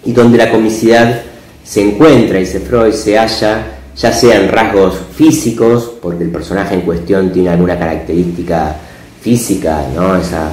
y 0.05 0.11
donde 0.13 0.37
la 0.37 0.51
comicidad 0.51 1.21
se 1.63 1.81
encuentra, 1.81 2.39
dice 2.39 2.59
Freud, 2.59 2.93
se 2.93 3.17
halla 3.17 3.77
ya 3.97 4.13
sea 4.13 4.39
en 4.39 4.49
rasgos 4.49 4.95
físicos, 5.15 5.91
porque 6.01 6.23
el 6.23 6.29
personaje 6.29 6.75
en 6.75 6.81
cuestión 6.81 7.31
tiene 7.31 7.49
alguna 7.49 7.77
característica 7.79 8.75
física, 9.19 9.83
¿no? 9.95 10.15
Esa 10.15 10.51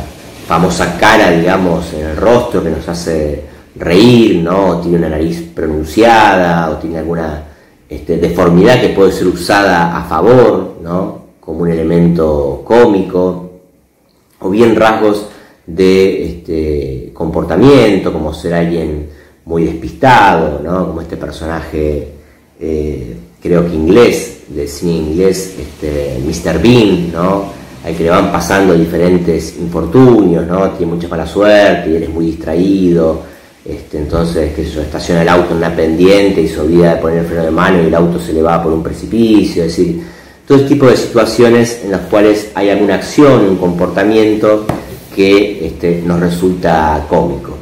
famosa 0.48 0.96
cara, 0.98 1.30
digamos, 1.30 1.92
en 1.92 2.06
el 2.06 2.16
rostro 2.16 2.62
que 2.62 2.70
nos 2.70 2.88
hace 2.88 3.44
reír, 3.76 4.42
¿no? 4.42 4.68
O 4.68 4.80
tiene 4.80 4.98
una 4.98 5.10
nariz 5.10 5.42
pronunciada, 5.54 6.70
o 6.70 6.76
tiene 6.76 6.98
alguna 6.98 7.44
este, 7.88 8.18
deformidad 8.18 8.80
que 8.80 8.90
puede 8.90 9.12
ser 9.12 9.26
usada 9.26 9.96
a 9.96 10.04
favor, 10.04 10.76
¿no? 10.82 11.24
Como 11.40 11.60
un 11.60 11.70
elemento 11.70 12.62
cómico, 12.64 13.50
o 14.40 14.50
bien 14.50 14.76
rasgos 14.76 15.26
de 15.66 16.24
este, 16.26 17.10
comportamiento, 17.12 18.12
como 18.12 18.32
ser 18.32 18.54
alguien 18.54 19.08
muy 19.44 19.64
despistado, 19.64 20.60
¿no? 20.62 20.86
Como 20.86 21.00
este 21.00 21.16
personaje, 21.16 22.08
eh, 22.60 23.16
creo 23.40 23.66
que 23.66 23.74
inglés, 23.74 24.44
de 24.48 24.66
cine 24.66 25.10
inglés, 25.10 25.56
este, 25.58 26.18
Mr. 26.24 26.60
Bean, 26.60 27.12
¿no? 27.12 27.64
al 27.84 27.94
que 27.94 28.04
le 28.04 28.10
van 28.10 28.32
pasando 28.32 28.72
diferentes 28.72 29.58
infortunios, 29.58 30.46
¿no? 30.46 30.70
Tiene 30.70 30.94
mucha 30.94 31.06
mala 31.06 31.26
suerte 31.26 31.90
y 31.90 31.96
él 31.96 32.04
es 32.04 32.08
muy 32.08 32.26
distraído, 32.26 33.22
este, 33.64 33.96
entonces, 33.98 34.52
que 34.54 34.64
se 34.64 34.82
estaciona 34.82 35.22
el 35.22 35.28
auto 35.28 35.52
en 35.52 35.56
una 35.56 35.74
pendiente 35.74 36.42
y 36.42 36.48
se 36.48 36.60
olvida 36.60 36.94
de 36.94 37.00
poner 37.00 37.18
el 37.20 37.26
freno 37.26 37.44
de 37.44 37.50
mano 37.50 37.82
y 37.82 37.86
el 37.86 37.94
auto 37.94 38.20
se 38.20 38.34
le 38.34 38.42
va 38.42 38.62
por 38.62 38.72
un 38.72 38.82
precipicio, 38.82 39.64
es 39.64 39.76
decir, 39.76 40.02
todo 40.46 40.66
tipo 40.66 40.86
de 40.86 40.96
situaciones 40.96 41.80
en 41.82 41.92
las 41.92 42.02
cuales 42.02 42.50
hay 42.54 42.68
alguna 42.68 42.96
acción, 42.96 43.48
un 43.48 43.56
comportamiento 43.56 44.66
que 45.14 45.66
este, 45.66 46.02
nos 46.04 46.20
resulta 46.20 47.06
cómico. 47.08 47.56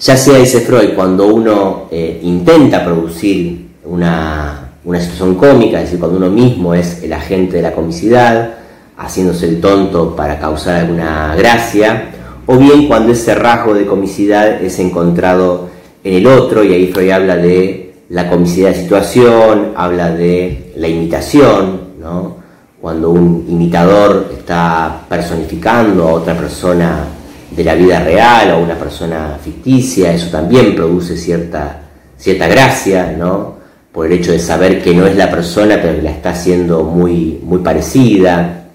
Ya 0.00 0.16
sea, 0.16 0.38
dice 0.38 0.60
Freud, 0.60 0.94
cuando 0.94 1.26
uno 1.28 1.88
eh, 1.92 2.18
intenta 2.22 2.84
producir 2.84 3.68
una, 3.84 4.72
una 4.84 5.00
situación 5.00 5.36
cómica, 5.36 5.78
es 5.78 5.84
decir, 5.84 6.00
cuando 6.00 6.18
uno 6.18 6.30
mismo 6.30 6.74
es 6.74 7.02
el 7.04 7.12
agente 7.12 7.58
de 7.58 7.62
la 7.62 7.72
comicidad, 7.72 8.54
haciéndose 8.96 9.48
el 9.48 9.60
tonto 9.60 10.16
para 10.16 10.40
causar 10.40 10.80
alguna 10.80 11.36
gracia, 11.36 12.10
o 12.50 12.56
bien 12.56 12.88
cuando 12.88 13.12
ese 13.12 13.34
rasgo 13.34 13.74
de 13.74 13.84
comicidad 13.84 14.62
es 14.62 14.78
encontrado 14.78 15.68
en 16.02 16.14
el 16.14 16.26
otro, 16.26 16.64
y 16.64 16.72
ahí 16.72 16.86
Freud 16.90 17.10
habla 17.10 17.36
de 17.36 17.92
la 18.08 18.30
comicidad 18.30 18.70
de 18.70 18.76
situación, 18.76 19.72
habla 19.76 20.10
de 20.10 20.72
la 20.76 20.88
imitación, 20.88 21.80
¿no? 22.00 22.36
cuando 22.80 23.10
un 23.10 23.44
imitador 23.50 24.32
está 24.34 25.02
personificando 25.10 26.08
a 26.08 26.12
otra 26.14 26.34
persona 26.34 27.04
de 27.50 27.64
la 27.64 27.74
vida 27.74 28.00
real 28.00 28.52
o 28.52 28.60
una 28.60 28.78
persona 28.78 29.36
ficticia, 29.44 30.14
eso 30.14 30.30
también 30.30 30.74
produce 30.74 31.18
cierta, 31.18 31.82
cierta 32.16 32.48
gracia, 32.48 33.14
¿no? 33.18 33.56
por 33.92 34.06
el 34.06 34.12
hecho 34.12 34.32
de 34.32 34.38
saber 34.38 34.82
que 34.82 34.94
no 34.94 35.06
es 35.06 35.16
la 35.16 35.30
persona, 35.30 35.78
pero 35.82 35.96
que 35.96 36.02
la 36.02 36.12
está 36.12 36.30
haciendo 36.30 36.82
muy, 36.82 37.40
muy 37.42 37.58
parecida. 37.58 38.68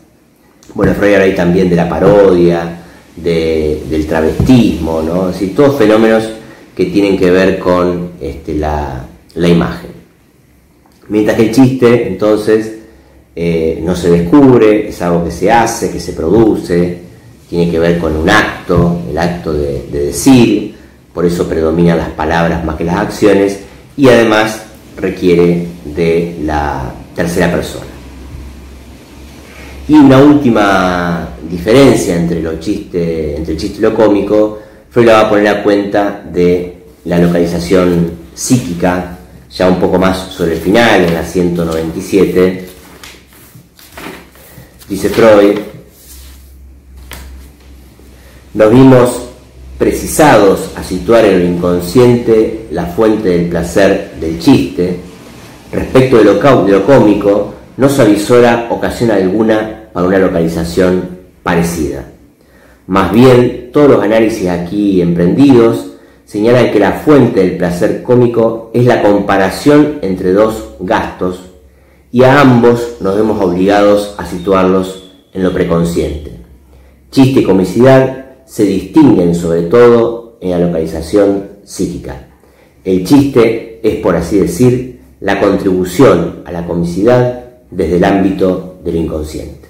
Bueno, 0.76 0.94
Freud 0.94 1.14
habla 1.14 1.26
ahí 1.26 1.36
también 1.36 1.72
de 1.72 1.76
la 1.76 1.90
parodia, 1.90 2.83
del 3.16 4.06
travestismo, 4.08 5.02
¿no? 5.02 5.30
Es 5.30 5.56
todos 5.56 5.78
fenómenos 5.78 6.30
que 6.76 6.86
tienen 6.86 7.18
que 7.18 7.30
ver 7.30 7.60
con 7.60 8.12
este, 8.20 8.56
la, 8.56 9.06
imagen. 9.36 9.92
Mientras 11.10 11.38
que 11.38 11.44
el 11.44 11.52
chiste, 11.54 12.08
entonces, 12.08 12.80
eh, 13.36 13.80
no 13.84 13.96
se 13.96 14.10
descubre, 14.10 14.90
es 14.90 15.02
algo 15.02 15.26
que 15.26 15.32
se 15.32 15.52
hace, 15.52 15.92
que 15.92 16.00
se 16.00 16.14
produce, 16.14 17.00
tiene 17.50 17.70
que 17.70 17.78
ver 17.78 18.00
con 18.00 18.16
un 18.16 18.30
acto, 18.30 19.02
el 19.10 19.18
acto 19.18 19.54
de, 19.54 19.86
de 19.92 20.06
decir, 20.08 20.76
por 21.14 21.26
eso 21.26 21.48
predominan 21.48 21.98
las 21.98 22.10
palabras 22.10 22.66
más 22.66 22.76
que 22.76 22.84
las 22.84 22.96
acciones, 22.96 23.60
y 23.96 24.08
además 24.08 24.64
requiere 24.98 25.68
de 25.86 26.38
la 26.44 26.92
tercera 27.16 27.52
persona. 27.52 27.93
Y 29.88 29.96
una 29.96 30.18
última 30.18 31.30
diferencia 31.50 32.16
entre, 32.16 32.42
lo 32.42 32.58
chiste, 32.60 33.36
entre 33.36 33.54
el 33.54 33.60
chiste 33.60 33.80
y 33.80 33.82
lo 33.82 33.94
cómico, 33.94 34.60
Freud 34.90 35.08
la 35.08 35.14
va 35.14 35.20
a 35.22 35.30
poner 35.30 35.48
a 35.48 35.64
cuenta 35.64 36.24
de 36.32 36.84
la 37.06 37.20
localización 37.20 38.12
psíquica, 38.34 39.18
ya 39.52 39.68
un 39.68 39.80
poco 39.80 40.00
más 40.00 40.32
sobre 40.32 40.54
el 40.54 40.60
final, 40.60 41.04
en 41.04 41.14
la 41.14 41.26
197. 41.26 42.70
Dice 44.88 45.10
Freud, 45.10 45.60
nos 48.54 48.72
vimos 48.72 49.22
precisados 49.78 50.70
a 50.78 50.84
situar 50.84 51.26
en 51.26 51.40
lo 51.40 51.46
inconsciente 51.46 52.68
la 52.72 52.86
fuente 52.86 53.30
del 53.30 53.50
placer 53.50 54.14
del 54.20 54.40
chiste, 54.40 54.98
respecto 55.72 56.20
de 56.20 56.24
lo, 56.24 56.36
de 56.64 56.72
lo 56.72 56.86
cómico, 56.86 57.54
no 57.78 57.90
se 57.90 58.02
avisora 58.02 58.68
ocasión 58.70 59.12
alguna 59.12 59.90
para 59.94 60.08
una 60.08 60.20
localización 60.20 61.20
parecida. 61.42 62.06
Más 62.88 63.12
bien, 63.12 63.70
todos 63.72 63.90
los 63.90 64.04
análisis 64.04 64.50
aquí 64.50 65.02
emprendidos 65.02 65.94
señalan 66.26 66.72
que 66.72 66.80
la 66.80 66.94
fuente 66.94 67.42
del 67.42 67.58
placer 67.58 68.04
cómico 68.04 68.72
es 68.74 68.86
la 68.86 69.02
comparación 69.02 70.00
entre 70.02 70.34
dos 70.34 70.76
gastos 70.80 71.52
y 72.12 72.24
a 72.24 72.42
ambos 72.42 72.98
nos 73.02 73.16
vemos 73.16 73.42
obligados 73.44 74.16
a 74.18 74.26
situarlos 74.26 75.12
en 75.34 75.44
lo 75.44 75.52
preconsciente. 75.52 76.32
Chiste 77.10 77.42
y 77.42 77.44
comicidad 77.44 78.26
se 78.46 78.64
distinguen 78.66 79.34
sobre 79.34 79.64
todo 79.64 80.38
en 80.42 80.52
la 80.52 80.60
localización 80.60 81.48
psíquica. 81.64 82.28
El 82.84 83.06
chiste 83.06 83.80
es, 83.82 83.96
por 84.02 84.16
así 84.16 84.40
decir, 84.40 85.00
la 85.22 85.40
contribución 85.40 86.44
a 86.46 86.52
la 86.52 86.68
comicidad 86.68 87.43
desde 87.76 87.98
el 87.98 88.04
ámbito 88.04 88.76
del 88.84 88.98
inconsciente. 88.98 89.68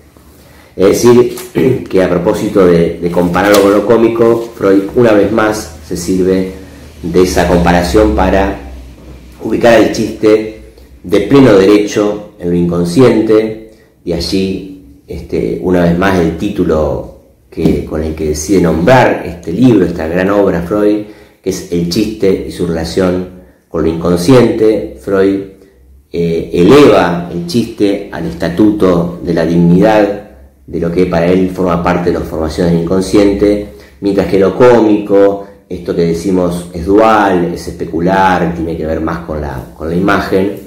Es 0.76 1.04
decir, 1.04 1.84
que 1.90 2.04
a 2.04 2.10
propósito 2.10 2.66
de, 2.66 3.10
compararlo 3.12 3.62
con 3.62 3.74
lo 3.74 3.86
cómico, 3.86 4.50
Freud 4.56 4.84
una 4.96 5.14
vez 5.14 5.32
más 5.32 5.78
se 5.88 5.96
sirve 5.96 6.52
de 7.02 7.22
esa 7.22 7.48
comparación 7.48 8.16
para 8.16 8.60
ubicar 9.44 9.80
el 9.80 9.92
chiste 9.92 10.62
de 11.04 11.20
pleno 11.22 11.54
derecho 11.54 12.32
en 12.40 12.50
lo 12.50 12.56
inconsciente 12.56 13.72
y 14.06 14.14
allí, 14.14 15.02
este, 15.08 15.60
una 15.62 15.84
vez 15.84 15.98
más, 15.98 16.20
el 16.20 16.38
título 16.38 17.18
que, 17.50 17.86
con 17.86 18.04
el 18.04 18.16
que 18.16 18.30
decide 18.30 18.62
nombrar 18.62 19.24
este 19.26 19.52
libro, 19.52 19.86
esta 19.86 20.08
gran 20.08 20.30
obra 20.30 20.62
Freud, 20.62 21.06
que 21.42 21.50
es 21.50 21.72
el 21.72 21.90
chiste 21.90 22.46
y 22.48 22.52
su 22.52 22.66
relación 22.66 23.44
con 23.70 23.84
lo 23.84 23.90
inconsciente. 23.90 24.98
Freud 25.00 25.53
eh, 26.16 26.52
eleva 26.54 27.28
el 27.34 27.48
chiste 27.48 28.08
al 28.12 28.28
estatuto 28.28 29.20
de 29.24 29.34
la 29.34 29.48
dignidad 29.48 30.30
de 30.68 30.80
lo 30.80 30.92
que 30.92 31.08
para 31.08 31.26
él 31.26 31.50
forma 31.50 31.82
parte 31.82 32.12
de 32.12 32.20
las 32.20 32.28
formaciones 32.28 32.74
del 32.74 32.84
inconsciente, 32.84 33.70
mientras 34.02 34.28
que 34.28 34.38
lo 34.38 34.56
cómico, 34.56 35.48
esto 35.68 35.96
que 35.96 36.04
decimos 36.04 36.70
es 36.72 36.86
dual, 36.86 37.52
es 37.56 37.68
especular, 37.68 38.54
tiene 38.54 38.78
que 38.78 38.86
ver 38.86 39.02
más 39.02 39.26
con 39.26 39.42
la, 39.42 39.74
con 39.76 39.90
la 39.90 39.96
imagen, 39.96 40.60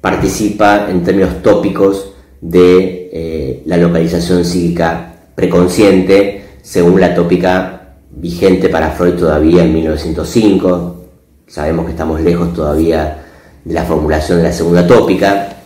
participa 0.00 0.88
en 0.88 1.02
términos 1.02 1.42
tópicos 1.42 2.14
de 2.40 3.10
eh, 3.12 3.62
la 3.66 3.76
localización 3.76 4.42
psíquica 4.42 5.16
preconsciente, 5.34 6.44
según 6.62 6.98
la 6.98 7.14
tópica 7.14 7.96
vigente 8.10 8.70
para 8.70 8.90
Freud 8.92 9.16
todavía 9.16 9.64
en 9.64 9.74
1905. 9.74 11.04
Sabemos 11.46 11.84
que 11.84 11.90
estamos 11.92 12.22
lejos 12.22 12.54
todavía 12.54 13.23
la 13.66 13.84
formulación 13.84 14.38
de 14.38 14.44
la 14.44 14.52
segunda 14.52 14.86
tópica, 14.86 15.56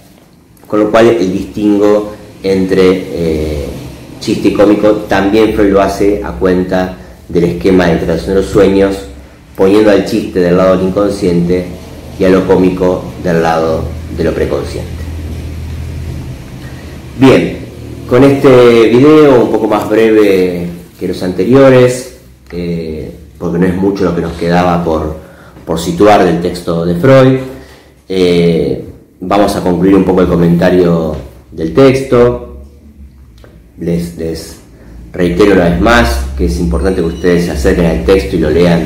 con 0.66 0.80
lo 0.80 0.90
cual 0.90 1.08
el 1.08 1.32
distingo 1.32 2.12
entre 2.42 2.84
eh, 2.90 3.66
chiste 4.20 4.48
y 4.48 4.52
cómico 4.52 4.92
también 5.08 5.54
Freud 5.54 5.72
lo 5.72 5.80
hace 5.80 6.22
a 6.22 6.32
cuenta 6.32 6.96
del 7.28 7.44
esquema 7.44 7.86
de 7.86 7.94
interacción 7.94 8.34
de 8.34 8.42
los 8.42 8.50
sueños, 8.50 8.96
poniendo 9.56 9.90
al 9.90 10.04
chiste 10.06 10.40
del 10.40 10.56
lado 10.56 10.76
del 10.76 10.88
inconsciente 10.88 11.66
y 12.18 12.24
a 12.24 12.28
lo 12.28 12.46
cómico 12.46 13.04
del 13.22 13.42
lado 13.42 13.82
de 14.16 14.24
lo 14.24 14.32
preconsciente. 14.32 14.98
Bien, 17.18 17.58
con 18.08 18.22
este 18.24 18.88
video, 18.88 19.44
un 19.44 19.50
poco 19.50 19.66
más 19.66 19.88
breve 19.88 20.68
que 20.98 21.08
los 21.08 21.22
anteriores, 21.22 22.16
eh, 22.52 23.12
porque 23.38 23.58
no 23.58 23.66
es 23.66 23.74
mucho 23.74 24.04
lo 24.04 24.14
que 24.14 24.22
nos 24.22 24.32
quedaba 24.32 24.84
por, 24.84 25.28
situar 25.78 26.24
del 26.24 26.40
texto 26.40 26.86
de 26.86 26.94
Freud, 26.94 27.40
eh, 28.08 28.84
vamos 29.20 29.54
a 29.56 29.62
concluir 29.62 29.94
un 29.94 30.04
poco 30.04 30.22
el 30.22 30.28
comentario 30.28 31.16
del 31.50 31.74
texto. 31.74 32.62
Les, 33.78 34.56
reitero 35.12 35.54
una 35.54 35.70
vez 35.70 35.80
más 35.80 36.26
que 36.36 36.46
es 36.46 36.58
importante 36.58 37.00
que 37.00 37.06
ustedes 37.06 37.46
se 37.46 37.50
acerquen 37.52 37.86
al 37.86 38.04
texto 38.04 38.36
y 38.36 38.40
lo 38.40 38.50
lean 38.50 38.82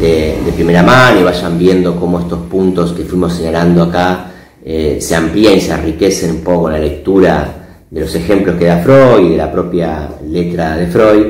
de, 0.00 0.36
primera 0.54 0.82
mano 0.82 1.20
y 1.20 1.22
vayan 1.22 1.58
viendo 1.58 1.98
cómo 1.98 2.20
estos 2.20 2.40
puntos 2.48 2.92
que 2.92 3.04
fuimos 3.04 3.34
señalando 3.34 3.84
acá 3.84 4.32
eh, 4.64 4.98
se 5.00 5.14
amplían 5.14 5.54
y 5.54 5.60
se 5.60 5.72
enriquecen 5.72 6.30
un 6.30 6.40
poco 6.40 6.70
la 6.70 6.78
lectura 6.78 7.64
de 7.90 8.00
los 8.00 8.14
ejemplos 8.14 8.56
que 8.56 8.66
da 8.66 8.78
Freud 8.78 9.26
y 9.26 9.30
de 9.30 9.36
la 9.36 9.52
propia 9.52 10.08
letra 10.28 10.76
de 10.76 10.86
Freud. 10.86 11.26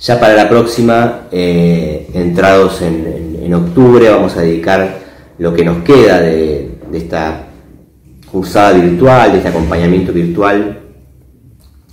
Ya 0.00 0.20
para 0.20 0.34
la 0.34 0.48
próxima, 0.48 1.22
eh, 1.32 2.08
entrados 2.14 2.82
en, 2.82 3.54
octubre, 3.54 4.10
vamos 4.10 4.36
a 4.36 4.42
dedicar 4.42 4.98
lo 5.38 5.54
que 5.54 5.64
nos 5.64 5.82
queda 5.82 6.20
de, 6.20 6.70
esta 6.92 7.46
cursada 8.30 8.72
virtual, 8.72 9.32
de 9.32 9.38
este 9.38 9.48
acompañamiento 9.48 10.12
virtual, 10.12 10.80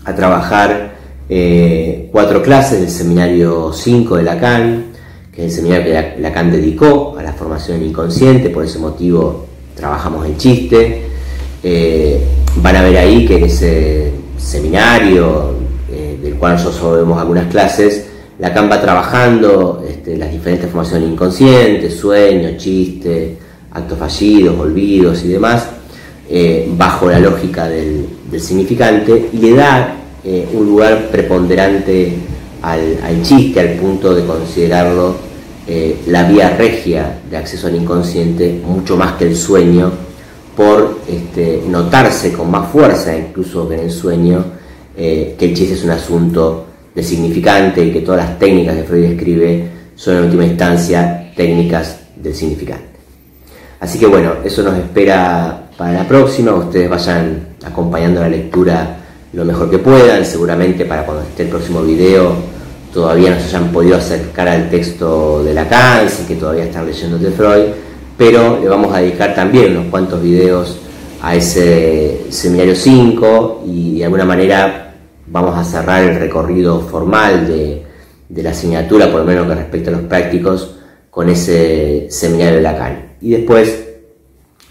a 0.03 0.15
trabajar 0.15 0.95
eh, 1.29 2.09
cuatro 2.11 2.41
clases 2.41 2.81
del 2.81 2.89
seminario 2.89 3.71
5 3.71 4.17
de 4.17 4.23
Lacan, 4.23 4.85
que 5.31 5.45
es 5.45 5.51
el 5.51 5.57
seminario 5.57 5.85
que 5.85 6.21
Lacan 6.21 6.51
dedicó 6.51 7.15
a 7.17 7.23
la 7.23 7.33
formación 7.33 7.83
inconsciente, 7.83 8.49
por 8.49 8.65
ese 8.65 8.79
motivo 8.79 9.45
trabajamos 9.75 10.25
el 10.25 10.37
chiste. 10.37 11.03
Eh, 11.63 12.21
van 12.57 12.75
a 12.75 12.83
ver 12.83 12.97
ahí 12.97 13.25
que 13.25 13.37
en 13.37 13.43
ese 13.45 14.11
seminario, 14.37 15.55
eh, 15.91 16.17
del 16.21 16.35
cual 16.35 16.53
nosotros 16.53 16.97
vemos 16.97 17.19
algunas 17.19 17.47
clases, 17.47 18.07
Lacan 18.39 18.69
va 18.69 18.81
trabajando 18.81 19.83
este, 19.87 20.17
las 20.17 20.31
diferentes 20.31 20.69
formaciones 20.69 21.09
inconscientes, 21.09 21.95
sueños, 21.95 22.57
chistes, 22.57 23.37
actos 23.71 23.97
fallidos, 23.97 24.59
olvidos 24.59 25.23
y 25.23 25.29
demás, 25.29 25.67
eh, 26.29 26.69
bajo 26.75 27.09
la 27.09 27.19
lógica 27.19 27.67
del, 27.69 28.07
significante, 28.39 29.29
y 29.31 29.37
le 29.37 29.53
da 29.53 29.95
eh, 30.23 30.47
un 30.53 30.65
lugar 30.65 31.07
preponderante 31.09 32.13
al, 32.61 33.21
chiste, 33.21 33.59
al 33.61 33.69
punto 33.79 34.13
de 34.13 34.25
considerarlo 34.25 35.15
la 36.07 36.23
vía 36.23 36.55
regia 36.55 37.19
de 37.29 37.37
acceso 37.37 37.67
al 37.67 37.75
inconsciente, 37.75 38.61
mucho 38.63 38.97
más 38.97 39.13
que 39.13 39.25
el 39.25 39.35
sueño, 39.35 39.91
por 40.55 40.99
este, 41.07 41.61
notarse 41.67 42.31
con 42.31 42.49
más 42.49 42.71
fuerza, 42.71 43.15
incluso 43.15 43.67
que 43.67 43.75
en 43.75 43.81
el 43.81 43.91
sueño, 43.91 44.45
eh, 44.95 45.35
que 45.37 45.45
el 45.45 45.53
chiste 45.53 45.73
es 45.73 45.83
un 45.83 45.91
asunto 45.91 46.65
de 46.95 47.03
significante 47.03 47.83
y 47.83 47.91
que 47.91 48.01
todas 48.01 48.25
las 48.25 48.39
técnicas 48.39 48.75
que 48.77 48.83
Freud 48.83 49.03
escribe 49.03 49.67
son 49.95 50.17
en 50.17 50.23
última 50.23 50.45
instancia 50.45 51.31
técnicas 51.35 51.99
del 52.15 52.33
significante. 52.33 52.85
Así 53.79 53.99
que 53.99 54.07
bueno, 54.07 54.35
eso 54.43 54.63
nos 54.63 54.77
espera 54.77 55.69
para 55.77 55.91
la 55.91 56.07
próxima, 56.07 56.53
ustedes 56.53 56.89
vayan 56.89 57.49
acompañando 57.63 58.21
la 58.21 58.29
lectura 58.29 58.97
lo 59.33 59.43
mejor 59.43 59.69
que 59.69 59.79
puedan, 59.79 60.25
seguramente 60.25 60.85
para 60.85 61.05
cuando 61.05 61.23
esté 61.23 61.43
el 61.43 61.49
próximo 61.49 61.81
video 61.81 62.55
todavía 62.95 63.31
no 63.31 63.39
se 63.41 63.47
hayan 63.47 63.73
podido 63.73 63.97
acercar 63.97 64.47
al 64.47 64.69
texto 64.69 65.43
de 65.43 65.53
Lacan, 65.53 66.07
y 66.07 66.25
que 66.25 66.35
todavía 66.35 66.63
están 66.63 66.85
leyendo 66.87 67.17
de 67.17 67.29
Freud, 67.29 67.65
pero 68.17 68.57
le 68.61 68.69
vamos 68.69 68.93
a 68.95 68.99
dedicar 68.99 69.35
también 69.35 69.75
unos 69.75 69.87
cuantos 69.91 70.23
videos 70.23 70.77
a 71.21 71.35
ese 71.35 72.21
seminario 72.29 72.73
5 72.73 73.63
y 73.67 73.99
de 73.99 74.05
alguna 74.05 74.23
manera 74.23 74.84
vamos 75.27 75.57
a 75.57 75.63
cerrar 75.63 76.03
el 76.03 76.19
recorrido 76.19 76.81
formal 76.81 77.47
de, 77.47 77.83
la 78.29 78.51
asignatura, 78.51 79.11
por 79.11 79.21
lo 79.21 79.25
menos 79.25 79.47
que 79.47 79.55
respecta 79.55 79.89
a 79.89 79.93
los 79.93 80.01
prácticos, 80.03 80.77
con 81.09 81.29
ese 81.29 82.07
seminario 82.09 82.55
de 82.55 82.61
Lacan. 82.61 83.15
Y 83.21 83.31
después, 83.31 83.85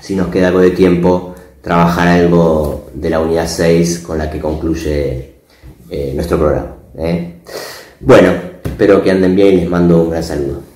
si 0.00 0.14
nos 0.14 0.28
queda 0.28 0.48
algo 0.48 0.60
de 0.60 0.72
tiempo, 0.72 1.34
trabajar 1.62 2.08
algo 2.08 2.90
de 2.92 3.10
la 3.10 3.20
unidad 3.20 3.48
6 3.48 4.00
con 4.00 4.18
la 4.18 4.30
que 4.30 4.38
concluye 4.38 5.34
eh, 5.90 6.12
nuestro 6.14 6.38
programa. 6.38 6.76
¿eh? 6.98 7.36
Bueno, 8.00 8.32
espero 8.62 9.02
que 9.02 9.10
anden 9.10 9.34
bien 9.34 9.54
y 9.54 9.56
les 9.60 9.70
mando 9.70 10.02
un 10.02 10.10
gran 10.10 10.22
saludo. 10.22 10.73